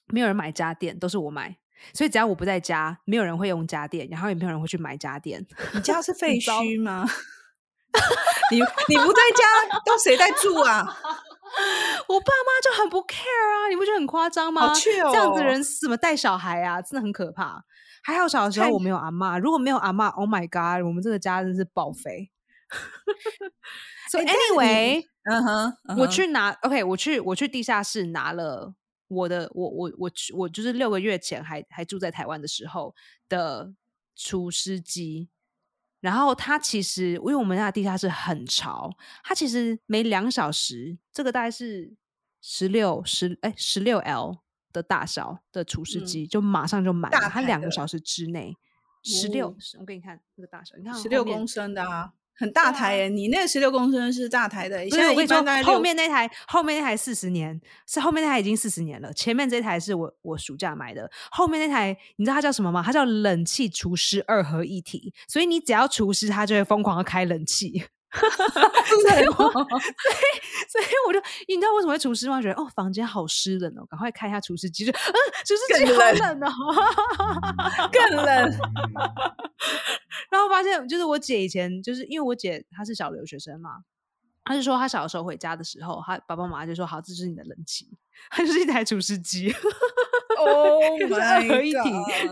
[0.06, 1.56] 没有人买家电，都是我买。
[1.92, 5.44] 所以只要我不在家，没有人会用家电，然后也没有人会去买家电。
[5.74, 7.04] 你家是 废墟吗？
[8.52, 10.86] 你你不在家，都谁在住啊？
[12.08, 14.72] 我爸妈就很不 care 啊，你不觉得很夸张吗？
[14.74, 16.80] 这样子人怎么带小孩啊？
[16.80, 17.64] 真的很可怕。
[18.02, 22.30] 还好小的时候我没有阿妈，如果没有阿妈，Oh my God，我们这个家真是报废。
[24.10, 28.74] So anyway，嗯哼，我去拿 OK，我去我去地下室拿了
[29.08, 32.94] 我的，我我我我就是六个月前还还住在台湾的时候
[33.28, 33.72] 的
[34.16, 35.28] 除湿机。
[36.00, 38.90] 然后它其实，因为我们家的地下室很潮，
[39.22, 41.94] 它其实每两小时，这个大概是
[42.40, 44.38] 十六十哎十六 L
[44.72, 47.28] 的大小的除湿机，就马上就满了。
[47.28, 48.56] 它两个小时之内，
[49.02, 52.14] 十六，我给你看这个大小，你看十六公升的啊。
[52.40, 53.08] 很大台耶！
[53.10, 59.12] 你那十六公升是大台的，现在我跟你说，后面那台后面那台四十年，是后面那台已经四十年了。
[59.12, 62.82] 前面这台是我我暑假买的，后面那台你知道它叫什么吗？
[62.82, 67.84] 它叫冷气除湿二合一体，所以你只要除湿，它就会疯狂的开冷气。
[68.20, 72.42] 所以，所以我就你知道为什么会除湿吗？
[72.42, 75.14] 觉得哦，房间好湿冷哦，赶快开一下除湿机，就嗯，
[75.46, 76.50] 除湿机好冷哦，
[77.92, 78.26] 更冷。
[80.30, 83.70] 然后发现，就是我姐以前就是因为我姐她是小留学生嘛，
[84.44, 87.86] 她就说她小的时候回家的时候，她爸爸妈妈就说：“好，这是你的冷气，
[88.30, 89.54] 它就是一台除湿机。”
[90.38, 90.78] 哦，
[91.20, 91.78] 二合一体，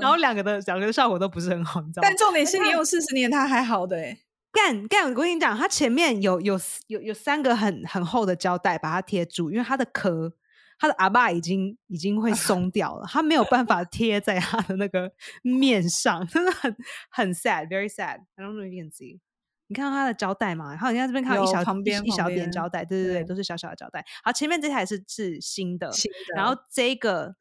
[0.00, 2.08] 然后两个的两个的效果都不是很好，你知道吗？
[2.08, 4.18] 但重点是你用四十年，它还好的哎。
[4.50, 10.32] 干干，我跟你讲，它前面有有有有三个很很厚的胶带把它贴住，因为它的壳，
[10.78, 16.74] 它的阿爸已经已经会 松掉了，它没有办法贴在它的那个面上，真的很
[17.11, 18.20] 很 sad，very sad。
[18.37, 19.20] I don't know if you can see，
[19.68, 20.70] 你看到它的胶带吗？
[20.70, 24.04] 然后你看这边看到一小旁边一小点胶带，对对对，都是小小的胶带。
[24.24, 25.90] 好，前面这台是是新的，
[26.34, 27.37] 然后这个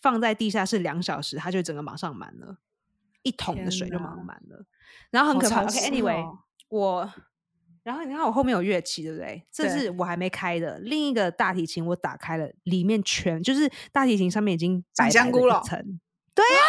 [0.00, 2.58] 放在地下室两小时，它就整个马上满了，
[3.22, 4.64] 一桶的水就马上满了，
[5.10, 5.62] 然后很可怕。
[5.62, 6.24] OK，Anyway。
[6.68, 7.12] 我，
[7.82, 9.46] 然后你看我后面有乐器，对不对？
[9.52, 10.78] 这是我还没开的。
[10.78, 15.62] 另一个大提琴我打开了，里面全就是大提琴上面已经长香菇了。
[16.34, 16.60] 对呀，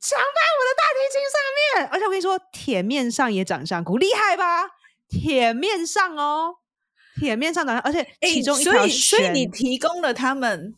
[0.00, 1.40] 长在我的大提琴上
[1.80, 4.68] 面，而且我跟你说，铁面上也长香菇，厉害吧？
[5.08, 6.56] 铁面上哦，
[7.16, 10.74] 铁面上长，而且其中一条，所以你提供了他们。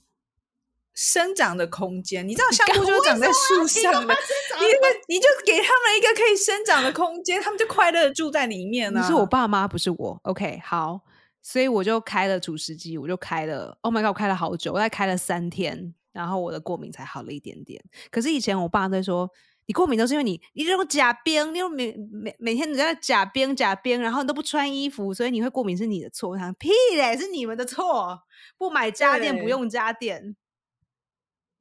[0.94, 4.14] 生长的空间，你知道香菇就长在树上的，
[4.60, 9.02] 因为你就给他们一个可以生长的空间，他们就快乐的住在里面呢。
[9.06, 10.20] 是我爸妈，不是我。
[10.22, 11.00] OK，好，
[11.42, 13.76] 所以我就开了除湿机，我就开了。
[13.82, 17.82] Oh my god，我开了好久，我才开了三天，然后我的过敏才好了一点点。
[18.12, 19.28] 可是以前我爸在说，
[19.66, 26.30] 你过敏都是因为你你用假冰，你每每每天你在假冰假冰，然后你都不穿衣服，所以你会过敏是你的错。
[26.30, 28.20] 我想屁嘞，是你们的错，
[28.56, 30.36] 不买家电，不用家电。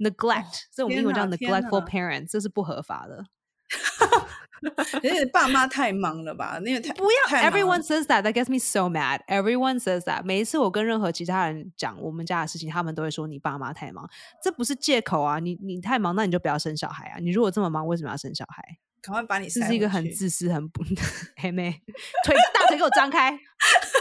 [0.03, 3.25] neglect，这我们英文叫 neglectful parents，这是不合法的。
[5.01, 6.57] 因为爸妈太忙了吧？
[6.63, 8.23] 那个太不要太忙，everyone says that.
[8.23, 9.19] That gets me so mad.
[9.27, 10.23] Everyone says that.
[10.23, 14.09] 每一次我跟任何其他人讲我们家的事情，他们都会说你爸妈太忙，
[14.41, 15.39] 这不是借口啊！
[15.39, 17.17] 你你太忙，那你就不要生小孩啊！
[17.19, 18.63] 你如果这么忙，为什么要生小孩？
[19.01, 20.81] 赶快把你这是一个很自私、很不
[21.35, 21.81] 黑妹
[22.25, 23.37] 腿大腿给我张开！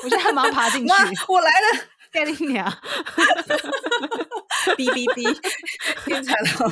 [0.05, 0.93] 我现在马上爬进 去，
[1.27, 2.71] 我来了，盖你娘！
[4.77, 5.23] 哔哔哔，
[6.05, 6.71] 天才了。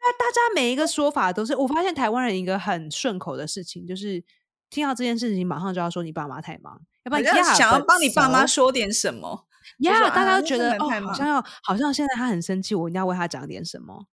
[0.00, 4.22] 那大家每一个说法都是，我发现台湾人一个很顺口的事情，就是
[4.70, 9.46] 听到这件事情，马上就要说你爸妈太忙，要不好然像 yeah, 想要帮你爸妈说点什么，
[9.78, 14.06] 呀 yeah，大家啊都觉得哦好像要好像现在他很生气，我应该要为他讲点什么。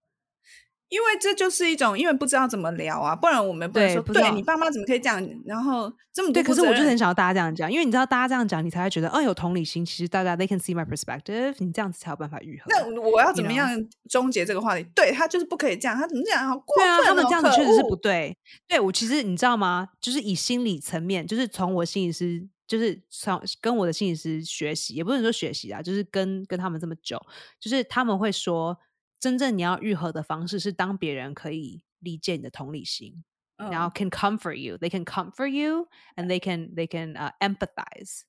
[0.91, 9.85] 因为这就是一种，因为不知道怎么聊啊，不然我们不能说，对你爸妈怎么可以这样，然后这么对，可是我就很想要大家这样讲，因为你知道，大家这样讲，你才会觉得哦有同理心。
[9.85, 12.65] 其实大家 they can see my perspective，你这样子才有办法愈合。
[12.67, 13.69] 那我要怎么样
[14.09, 14.85] 终结这个话题？
[14.93, 16.45] 对他就是不可以这样，他怎么讲？
[16.45, 18.37] 好过对啊，他们这样子确实是不对。
[18.67, 19.87] 对我其实你知道吗？
[20.01, 27.17] 就是以心理层面，就是从我心理师，就是从跟我的心理师学习，也不能说学习啊，就是跟跟他们这么久，
[27.61, 28.77] 就是他们会说，
[29.21, 33.23] 真正你要愈合的方式是当别人可以理解你的同理心，
[33.55, 38.23] 然后嗯 can comfort you，they can comfort you and they can they can 呃、empathize。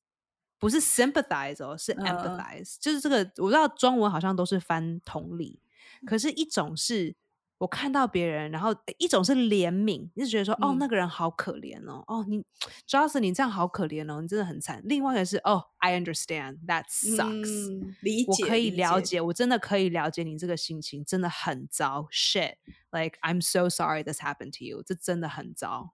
[0.59, 5.61] 不是 sympathize 哦，是 empathize，、就是这个我知道中文好像都是翻同理，
[6.07, 7.17] 可是一种是
[7.62, 12.42] 我看到别人，然后呃一种是怜悯，你就觉得说、哦嗯那个人好可怜哦，哦你
[12.88, 14.83] Jocelyn 你这样好可怜哦，你真的很惨。
[14.85, 22.09] 另外一个是哦 I understand that sucks，、嗯理解，我可以了解，我真的可以了解你这个心情，真的很糟。
[22.11, 25.92] Shit，like I'm so sorry this happened to you，这真的很糟。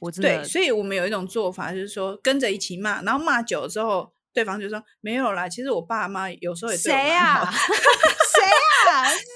[0.00, 7.50] 我真的对，所以我们有一种做法，就是说跟着一起骂，然后骂久了之后，对方就说没有啦，其实我爸妈有时候也对我谁蛮好啊？
[7.50, 8.25] 的谁啊？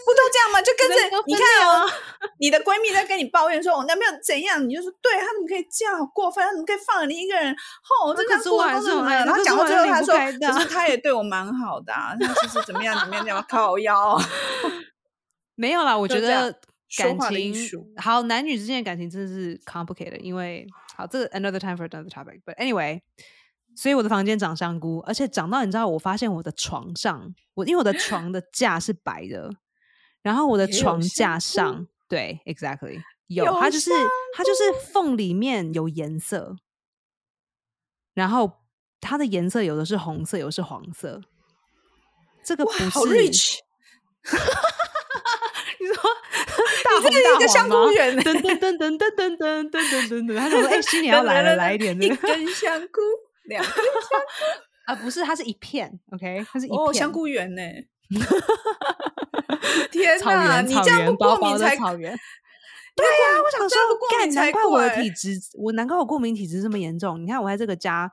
[0.05, 0.61] 不都这样吗？
[0.63, 0.95] 就跟着
[1.27, 1.89] 你看哦，
[2.39, 7.55] 你的闺蜜在跟你抱怨说我男朋友怎样，你就说对他怎么可以这样，好过分，他怎么可以放了你一个人？
[7.83, 9.27] 吼，这样过公还是很爱怎么样？
[9.27, 14.21] 然后讲到最后，他说，可是他也对我蛮好的啊，他其实怎么样怎么样怎么样，靠腰。
[15.55, 16.51] 没有啦，我觉得
[16.97, 17.55] 感情
[17.97, 18.85] 好，男女之间的？
[18.85, 19.29] 感情真的？
[19.29, 20.67] 是 complicated，因为
[20.97, 22.41] 好，这个 another time for another topic。
[22.45, 23.01] But anyway，
[23.77, 24.09] 所以我的？
[24.09, 26.51] 房间长香菇，而且长到你知道，我发现我的？
[26.53, 27.93] 床上，我因为我的？
[27.95, 28.43] 床的？
[28.53, 29.51] 架是白的，
[30.23, 33.91] 然后我的床架上，对，exactly 有，有它就是
[34.35, 36.57] 它就是缝里面有颜色，
[38.15, 38.61] 然后
[39.01, 41.23] 它的颜色有的是红色，有的是黄色。
[42.43, 43.59] 这个不，是好 rich，
[45.79, 45.95] 你说
[46.85, 47.93] 大红大黄个香菇吗？
[47.93, 53.01] 园噔噔 噔噔噔噔噔噔噔噔噔，他想说，哎，新年要来了，来一点这一个根香菇，
[53.45, 53.75] 两根
[54.87, 57.63] 啊，不是，它是一片，OK，它是一哦，片香菇园呢？
[59.91, 62.17] 天草哪，原，草你这样不过敏才的草原。
[62.97, 63.79] 对呀、我想说
[64.35, 67.23] 难怪我的体质，我难怪我过敏体质这么严重。
[67.23, 68.13] 你看，我在这个家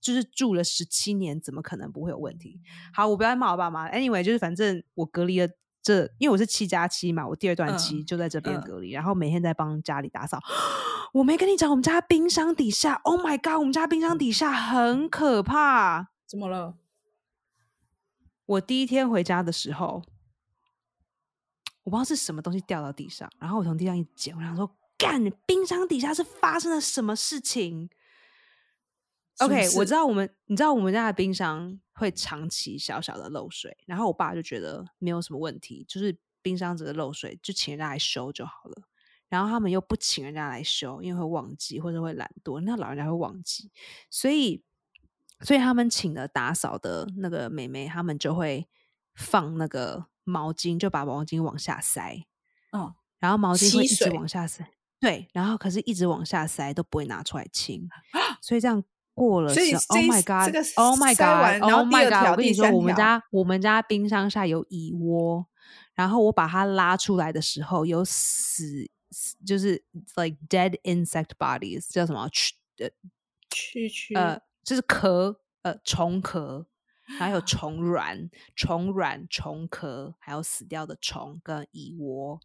[0.00, 2.60] 就是住了十七年，怎么可能不会有问题？
[2.94, 3.90] 好，我不要再骂我爸妈。
[3.90, 5.48] Anyway，就是反正我隔离了
[5.82, 10.38] 这，因为我是七加七嘛，我第二段期嗯就在这边嗯隔离，然后每天在帮家里打扫。
[11.12, 16.08] 我没跟你讲，我们家冰箱底下，Oh my god，我们家冰箱底下很可怕。
[16.26, 16.76] 怎么了？
[18.46, 20.02] 我第一天回家的时候，
[21.84, 27.90] 我不知道是什么东西掉到地上，然后我从地上一捡，我想说，干，冰箱底下是发生了什么事情
[29.38, 38.82] ？OK，我知道我们，你知道我们家的冰箱会长期小小的漏水，然后我爸就觉得没有什么问题，就是冰箱这个漏水就请人家来修就好了。
[39.28, 43.72] 然后他们又不请人家来修，因为会忘记或者会懒惰，那老人家会忘记，
[44.10, 44.62] 所以
[45.40, 48.68] 所以他们请了打扫的那个妹妹，他们就会
[49.14, 52.24] 放那个毛巾，就把毛巾往下塞，
[52.72, 54.66] 嗯，然后毛巾会一直往下塞，
[55.00, 57.88] 对，然后可是一直往下塞都不会拿出来清，
[58.40, 58.82] 所以这样
[59.14, 62.30] 过了所以是这 Oh 一 my 这 God，这个 Oh my God，Oh my God！
[62.30, 65.46] 我跟你说，我们家我们家冰箱下有蚁窝，
[65.94, 68.90] 然后我把它拉出来的时候有死，
[69.46, 69.84] 就是
[70.16, 72.28] like dead insect bodies，叫什么？
[72.30, 72.88] 蛆呃
[73.50, 76.66] 去去呃，就是壳，呃，虫壳，
[77.04, 82.40] 还有虫卵、虫卵、虫壳，还有死掉的虫跟蚁窝，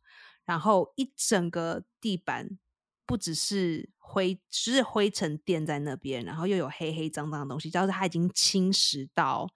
[0.45, 2.57] 然后一整个地板
[3.05, 9.49] 不只是灰，只是灰尘垫在那边，然后又有黑黑脏脏的东西，就是它已经侵蚀到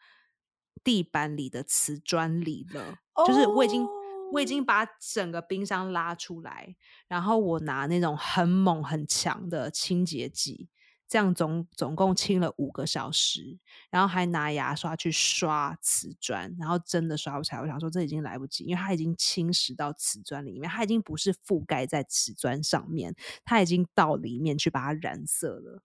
[0.83, 2.99] 地板里的瓷砖里了。
[3.27, 3.85] 就是我已经
[4.31, 6.75] 我已经哦把整个冰箱拉出来，
[7.07, 10.69] 然后我拿那种很猛很强的清洁剂
[11.11, 13.59] 这样总总共清了五个小时，
[13.89, 17.59] 然后还拿牙刷去刷瓷砖，然后真的刷不起来。
[17.59, 25.83] 我想说这已经来不及，因为它已经侵蚀到瓷砖里面，它已经不是覆盖在瓷砖上面，它已经到里面去把它染色了，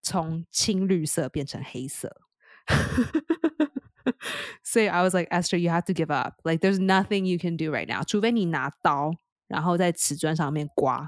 [0.00, 2.22] 从青绿色变成黑色。
[4.64, 6.40] 所以 I was like Esther, you have to give up.
[6.42, 9.12] Like there's nothing you can do right now，除非你拿刀，
[9.46, 11.06] 然后在瓷砖上面刮，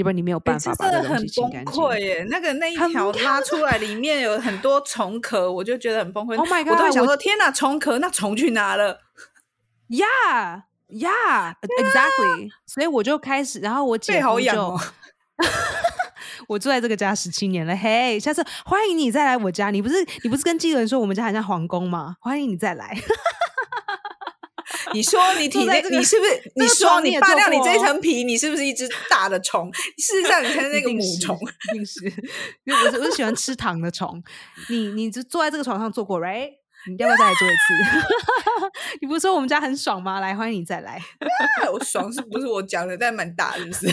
[0.00, 1.74] 要不然你没有欸办法把这真的很这东西清崩干净。
[1.74, 2.26] 溃耶！
[2.28, 6.36] 那个那一很条拉出来，里面有很多虫壳，我就觉得很崩溃。
[6.36, 9.00] Oh my 我都会 God，我想说，天哪，虫壳，那虫去哪了
[9.88, 12.50] ？Yeah, yeah, exactly.
[12.66, 14.80] 所以我就开始，然后我姐就痒哦。
[16.48, 19.70] 我住在这个家十七年了，嘿，下次欢迎你再来我家。
[19.70, 19.94] 你不是
[20.24, 22.16] 你不是跟记者人说我们家很像皇宫吗？
[22.20, 22.96] 欢迎你再来。
[24.94, 26.52] 你说你体内，这个你是不是？
[26.56, 29.72] 你这个说你扒掉你这一层皮，你是不是一只大的虫？
[29.98, 31.38] 事实上，你才是那个母虫。
[31.72, 32.04] 一定是，
[32.64, 34.22] 因为我是我是喜欢吃糖的虫。
[34.68, 36.50] 你你就坐在这个床上坐过，right？
[36.88, 38.96] 你要不要再来做一次？
[39.00, 40.18] 你不是说我们家很爽吗？
[40.20, 41.00] 来，欢迎你再来。
[41.72, 42.96] 我爽是不是我讲的？
[42.96, 43.88] 但蛮大，是不是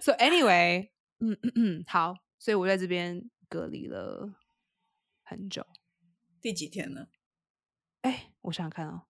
[0.00, 4.34] ？So anyway，嗯嗯嗯，好，所以我在这边隔离了
[5.24, 5.66] 很久。
[6.40, 7.08] 第几天了？
[8.02, 9.02] 哎，我想想看哦，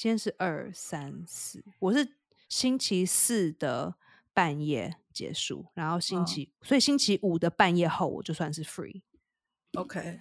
[0.00, 2.14] 今天是二三四，我是
[2.48, 3.96] 星期四的
[4.32, 10.20] 半夜结束，然后星哦期，所以星期五的半夜后我就算是 free，OK，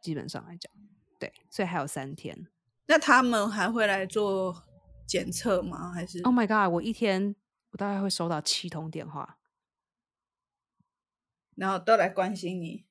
[0.00, 0.72] 基本上来讲，
[1.20, 2.48] 对，所以还有三天。
[2.86, 4.64] 那他们还会来做
[5.06, 5.92] 检测吗？
[5.92, 6.74] 还是 Oh my god！
[6.74, 7.36] 我一天
[7.70, 9.38] 我大概会收到七通电话。
[11.54, 12.84] 然后都来关心你？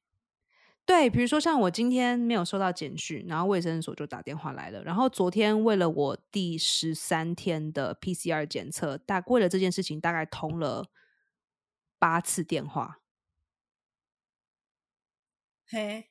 [0.92, 4.84] 对，比如说像我今天没有收到简讯，然后卫生所就打电话来了。
[4.84, 10.90] 然后昨天为了我第十三天的 PCR 检测，大为了这件事情大概通了
[11.98, 13.00] 八次电话。
[15.66, 16.10] 嘿，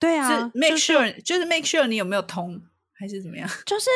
[0.00, 2.60] 对啊，是 make 就是 sure，就是 make sure 你有没有通，
[2.92, 3.48] 还是怎么样？
[3.64, 3.88] 就是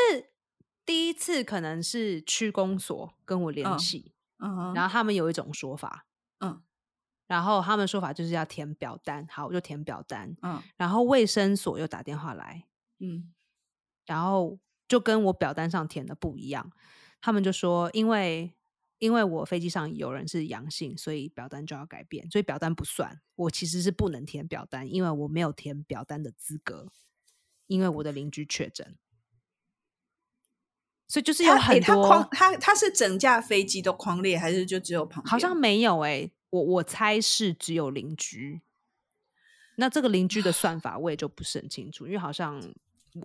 [0.86, 6.06] 第一次可能是区公所跟我联嗯系，嗯，然后他们有一种说法，
[6.38, 6.62] 嗯
[7.30, 10.60] 然后他们说法就是要填表单，好，我就填表单，嗯。
[10.76, 12.64] 然后卫生所又打电话来，
[12.98, 13.32] 嗯。
[14.04, 14.58] 然后
[14.88, 16.72] 就跟我表单上填的不一样，
[17.20, 18.52] 他们就说因为
[18.98, 26.88] 因为我飞机上有人是阳性，所以表单就要改变，所以表单不算，我其实是不能填表单，因为我没有填表单的资格，
[27.68, 28.98] 因为我的邻居确诊，
[31.10, 35.28] 所以就是有很多，他框他他是整架飞机都框列，还是就只有旁边？
[35.28, 38.60] 好像没有诶、我我猜是只有邻居。
[39.74, 42.62] 那这个邻居的算法我也就不是很清楚，因为好像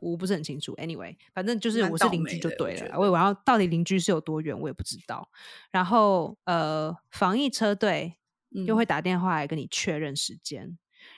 [0.01, 0.73] 我不是很清楚。
[0.77, 2.97] Anyway，反正就是我是邻居就对了啦。
[2.97, 5.29] 我然后到底邻居是有多远我也不知道。
[5.69, 8.15] 然后呃，防疫车队
[8.49, 10.75] 又嗯会打电话来跟你确认时间。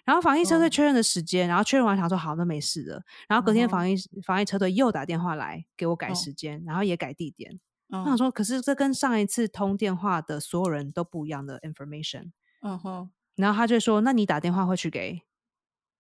[0.07, 3.03] 然后防疫车队哦确认的时间，然后确认完想说好，那没事了。
[3.27, 7.59] 然后隔天哦防疫、防疫车队又打电话来给我改哦时间，然后也改地点。
[7.89, 12.31] 嗯我想说，可是这跟上一次通电话的所有人都不一样的 information。
[12.61, 15.21] 嗯哼，然后他就说：“那你打电话会去给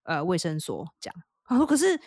[0.03, 1.13] 呃卫生所讲。”
[1.49, 1.99] 我说：“可是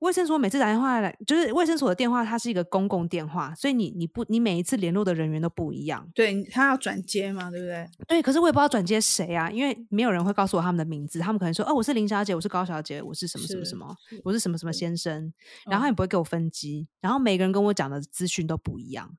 [0.00, 6.08] 卫生所每次打电话来，就是卫生所的电话，它是一个公共电话，所以你你不你每一次联络的人员都不一样。
[6.14, 7.88] 对他要转接嘛，对不对？
[8.08, 15.32] 对，可是我也不知道转接谁啊，因为没有人会告诉我他们的名字，他们可能说：‘哦，我是林小姐，我是高小姐，我是什么什么什么，是我是什么什么先生。’
[15.70, 19.16] 然后也不会给我分机，然后每个人跟我讲的资讯都不一样。”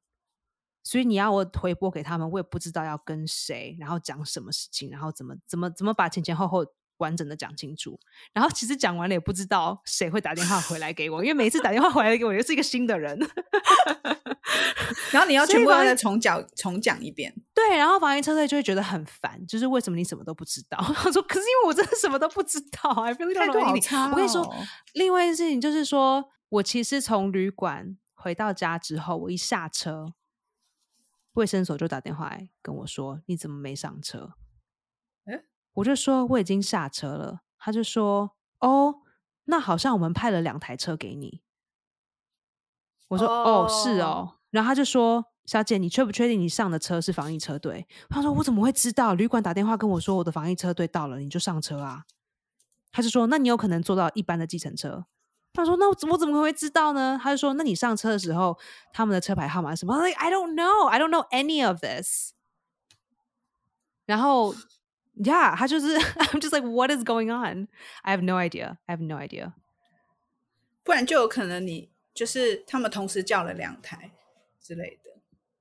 [0.84, 6.66] 所以你要我回拨给他们，我也不知道要跟谁，然后讲什么事情，然后怎么怎么怎么把前前后后
[7.02, 8.00] 完整的讲清楚。
[8.32, 13.20] 然后其实讲完了也不知道谁会打电话回来给我，因为每一次打电话回来给我又是一个新的人。
[15.12, 17.34] 然后你要全部再重讲重讲一遍。
[17.54, 20.78] 对，然后防疫车队就会觉得很烦，就是为什么你什么都不知道？
[20.96, 23.82] 他说：“可是因为我真的什么都不知道 know 好 anything。
[23.82, 24.56] 差我跟你说哦，
[24.94, 30.14] 另外一件事情就是说，我其实从旅馆回到家之后，我一下车，
[31.34, 34.34] 卫生所就打电话来跟我说：“你怎么没上车？”
[35.72, 38.96] 诶我就说我已经下车了，他就说：“哦，
[39.46, 41.42] 那好像我们派了两台车给你。”
[43.10, 49.14] 我说：“哦，是哦哦。”然后他就说：“小姐，你确不确定你上的车是防疫车队？”他说：“我怎么会知道？
[49.14, 52.04] 旅馆打电话跟我说我的防疫车队到了，你就上车啊。”
[52.92, 55.06] 他就说：“那你有可能坐到一般的计程车。”
[55.54, 58.58] 他说：“那我怎么会知道呢？”他就说：“那你上车的时候，
[58.94, 62.34] 他们的车牌号码是什么？”Like I don't know, I don't know any of this。
[64.06, 64.54] 然后
[65.21, 67.69] ，Yeah，他 就是 I'm just like What is going on?
[68.03, 68.77] I have no idea.
[68.87, 69.53] I have no idea.
[70.83, 74.13] 不然就有可能你就是他们同时叫了两台
[74.61, 75.11] 之类的。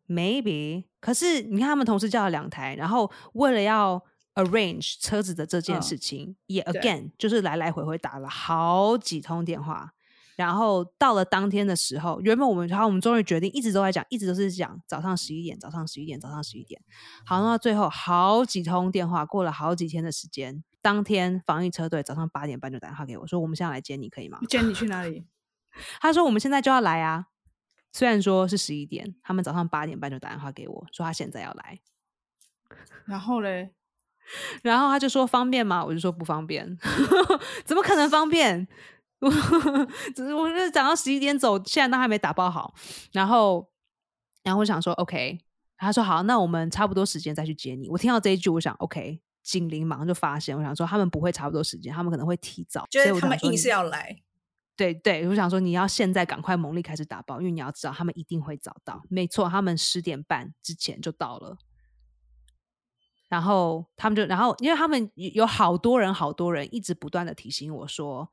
[0.07, 4.03] maybe，可是你看他们同时叫了两台，然后为了要
[4.35, 9.93] arrange 车子的这件嗯事情，也对 again 就是来来回回打了好几通电话。
[10.40, 16.80] 然后到了当天的时候，原本我们，然后我们终于决定，一直都在讲，一直都是讲早上十一点，早上十一点，早上十一点。
[17.26, 24.38] 好，那到最后好几通电话，过了好几天的时间，当天防疫车队早上八点半就打电话给我说，我们现在来接你，可以吗？
[24.48, 25.26] 接你去哪里？
[26.00, 27.26] 他说我们现在就要来啊，
[27.92, 31.80] 虽然说是十一点，他们早上八点半就打电话给我说他现在要来，
[33.04, 33.74] 然后嘞，
[34.62, 35.84] 然后他就说方便吗？
[35.84, 36.78] 我就说不方便，
[37.66, 38.66] 怎么可能方便？
[39.20, 39.30] 我
[40.14, 42.74] 只是我是早上十一点走，现在都还没打包好。
[43.12, 43.70] 然后，
[44.42, 45.38] 然后我想说 OK，
[45.76, 47.88] 他说好，那我们差不多时间再去接你。
[47.90, 54.22] 我听到这一句，我想 OK，警铃马上就发现，我想说他们不会差不多时间，他们可能会提早，就是他们硬是要来。
[54.76, 59.02] 对对，我想说你要现在赶快猛力开始打包，因为你要知道他们一定会早到。
[59.10, 61.58] 没错，他们十点半之前就到了。
[63.28, 68.30] 然后他们就，然后因为他们有有好多人，好多人一直不断的提醒我说，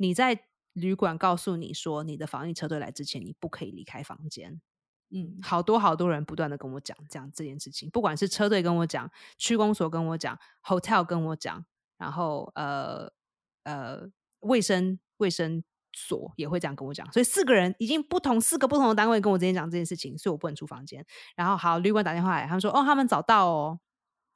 [0.00, 4.58] 你在旅馆告诉你说你的防疫车队来之前，你不可以离开房间。
[5.10, 11.66] 嗯，好多好多人不断的跟我讲这样这件事情，不管是车队跟我讲，区公所跟我讲，hotel 跟我讲，
[11.98, 13.12] 然后呃
[13.64, 21.04] 呃卫生卫生所也会这样跟我讲，所以四个人已经不同四个不同的单位跟我之前讲这件事情，所以我不能出房间。
[21.36, 23.80] 然后好，旅馆打电话来，他们说哦他们早到哦，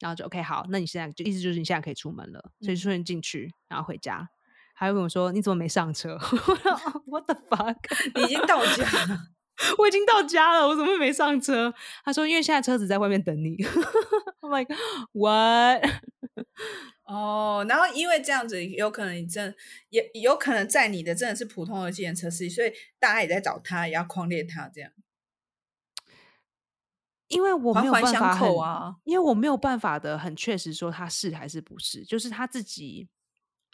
[0.00, 4.28] 然后就 OK 好，那你现在就意思就是你现在可以出门了，所以就顺进去，然后回家。
[4.74, 6.18] 还会跟我说你怎么没上车？
[7.06, 7.76] What the fuck？
[8.16, 9.30] 你已经到家了。
[9.78, 11.72] 我已经到家了，我怎么会没上车？
[12.04, 13.56] 他说因为现在车子在外面等你。
[14.42, 14.74] I'm like
[15.12, 15.80] what？
[17.04, 19.54] 哦，然后因为这样子，有可能你真
[19.90, 24.90] 也有可能在你的真的是普通的计程车司机，所以大家也在找他，也要框列他这样。
[27.28, 33.08] 因为我没有办法啊，因为我没有办法的很确实说他是还是不是，就是他自己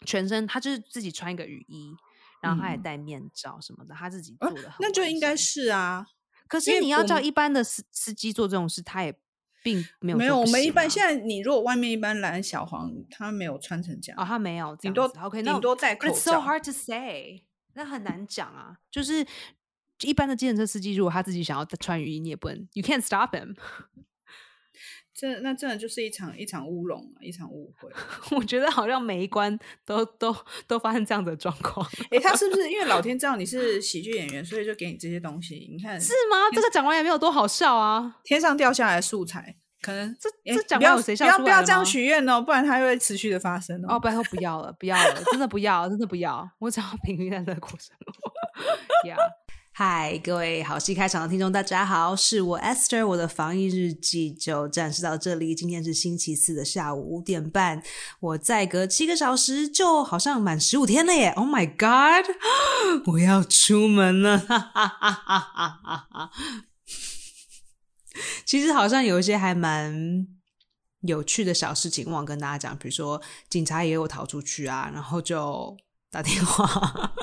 [0.05, 1.95] 全身，他就是自己穿一个雨衣，
[2.41, 5.35] 然后他也嗯戴面罩什么的，他自己做呃的、那就应该。
[5.35, 6.05] 是啊。
[6.47, 9.17] 可是你要叫一般的司司机做这种事，他也
[9.63, 16.31] 并没有没有，我们一般现在你如果外面一般拦小黄，他没有穿成这样，哦，他没有这顶多 OK，那顶多戴口 it's so。
[16.41, 17.45] hard to say，
[17.75, 18.77] 那很难讲啊。
[18.91, 19.25] 就是
[20.01, 23.55] 一般的计程车司机，如果他自己想要穿雨衣，你也不能，you can't stop him。
[25.13, 27.89] 这那真的就是一场一场乌龙啊，一场误会。
[28.35, 30.35] 我觉得好像每一关都都
[30.67, 35.67] 都发生这样的状况，诶，他是不是因为老天知道你是喜剧演员，所以就给你这些东西？
[35.71, 36.49] 你看，是吗？
[36.53, 38.15] 这个讲完也没有多好笑啊。
[38.23, 43.99] 天上掉下来的素材，可能这诶这讲不要完有谁笑不要不要这样许愿哦，不然它会持续的发生哦，哦。
[43.99, 48.31] 拜托不要了，不要了，真的不要，真的不要，我只要平平淡淡的过生活。
[49.09, 49.17] 呀，
[49.73, 55.55] 嗨，各位好戏开场的听众，大家好，是我 Esther，我的防疫日记就暂时到这里。
[55.55, 57.81] 今天是星期四的下午五点半，
[58.19, 62.29] 我再隔七个小时就好像满十五天了耶！Oh my god，
[63.13, 65.39] 我要出门了，哈哈哈哈
[65.81, 66.31] 哈哈！
[68.45, 70.27] 其实好像有一些还蛮
[71.03, 75.77] 有趣的小事情忘跟大家讲，比如说警察也有逃出去啊，然后就
[76.11, 77.13] 打电话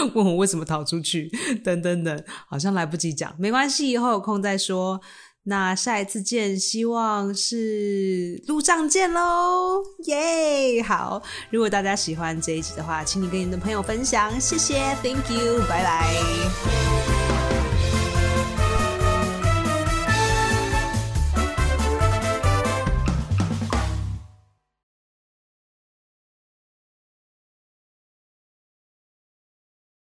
[0.14, 1.30] 问我为什么逃出去，
[1.64, 5.00] 等等等，好像来不及讲，没关系，以后有空再说。
[5.44, 10.82] 那下一次见，希望是路上见喽，耶！
[10.82, 17.17] 好，如果大家喜欢这一集的话，请你跟你的朋友分享，谢谢，Thank you，拜拜。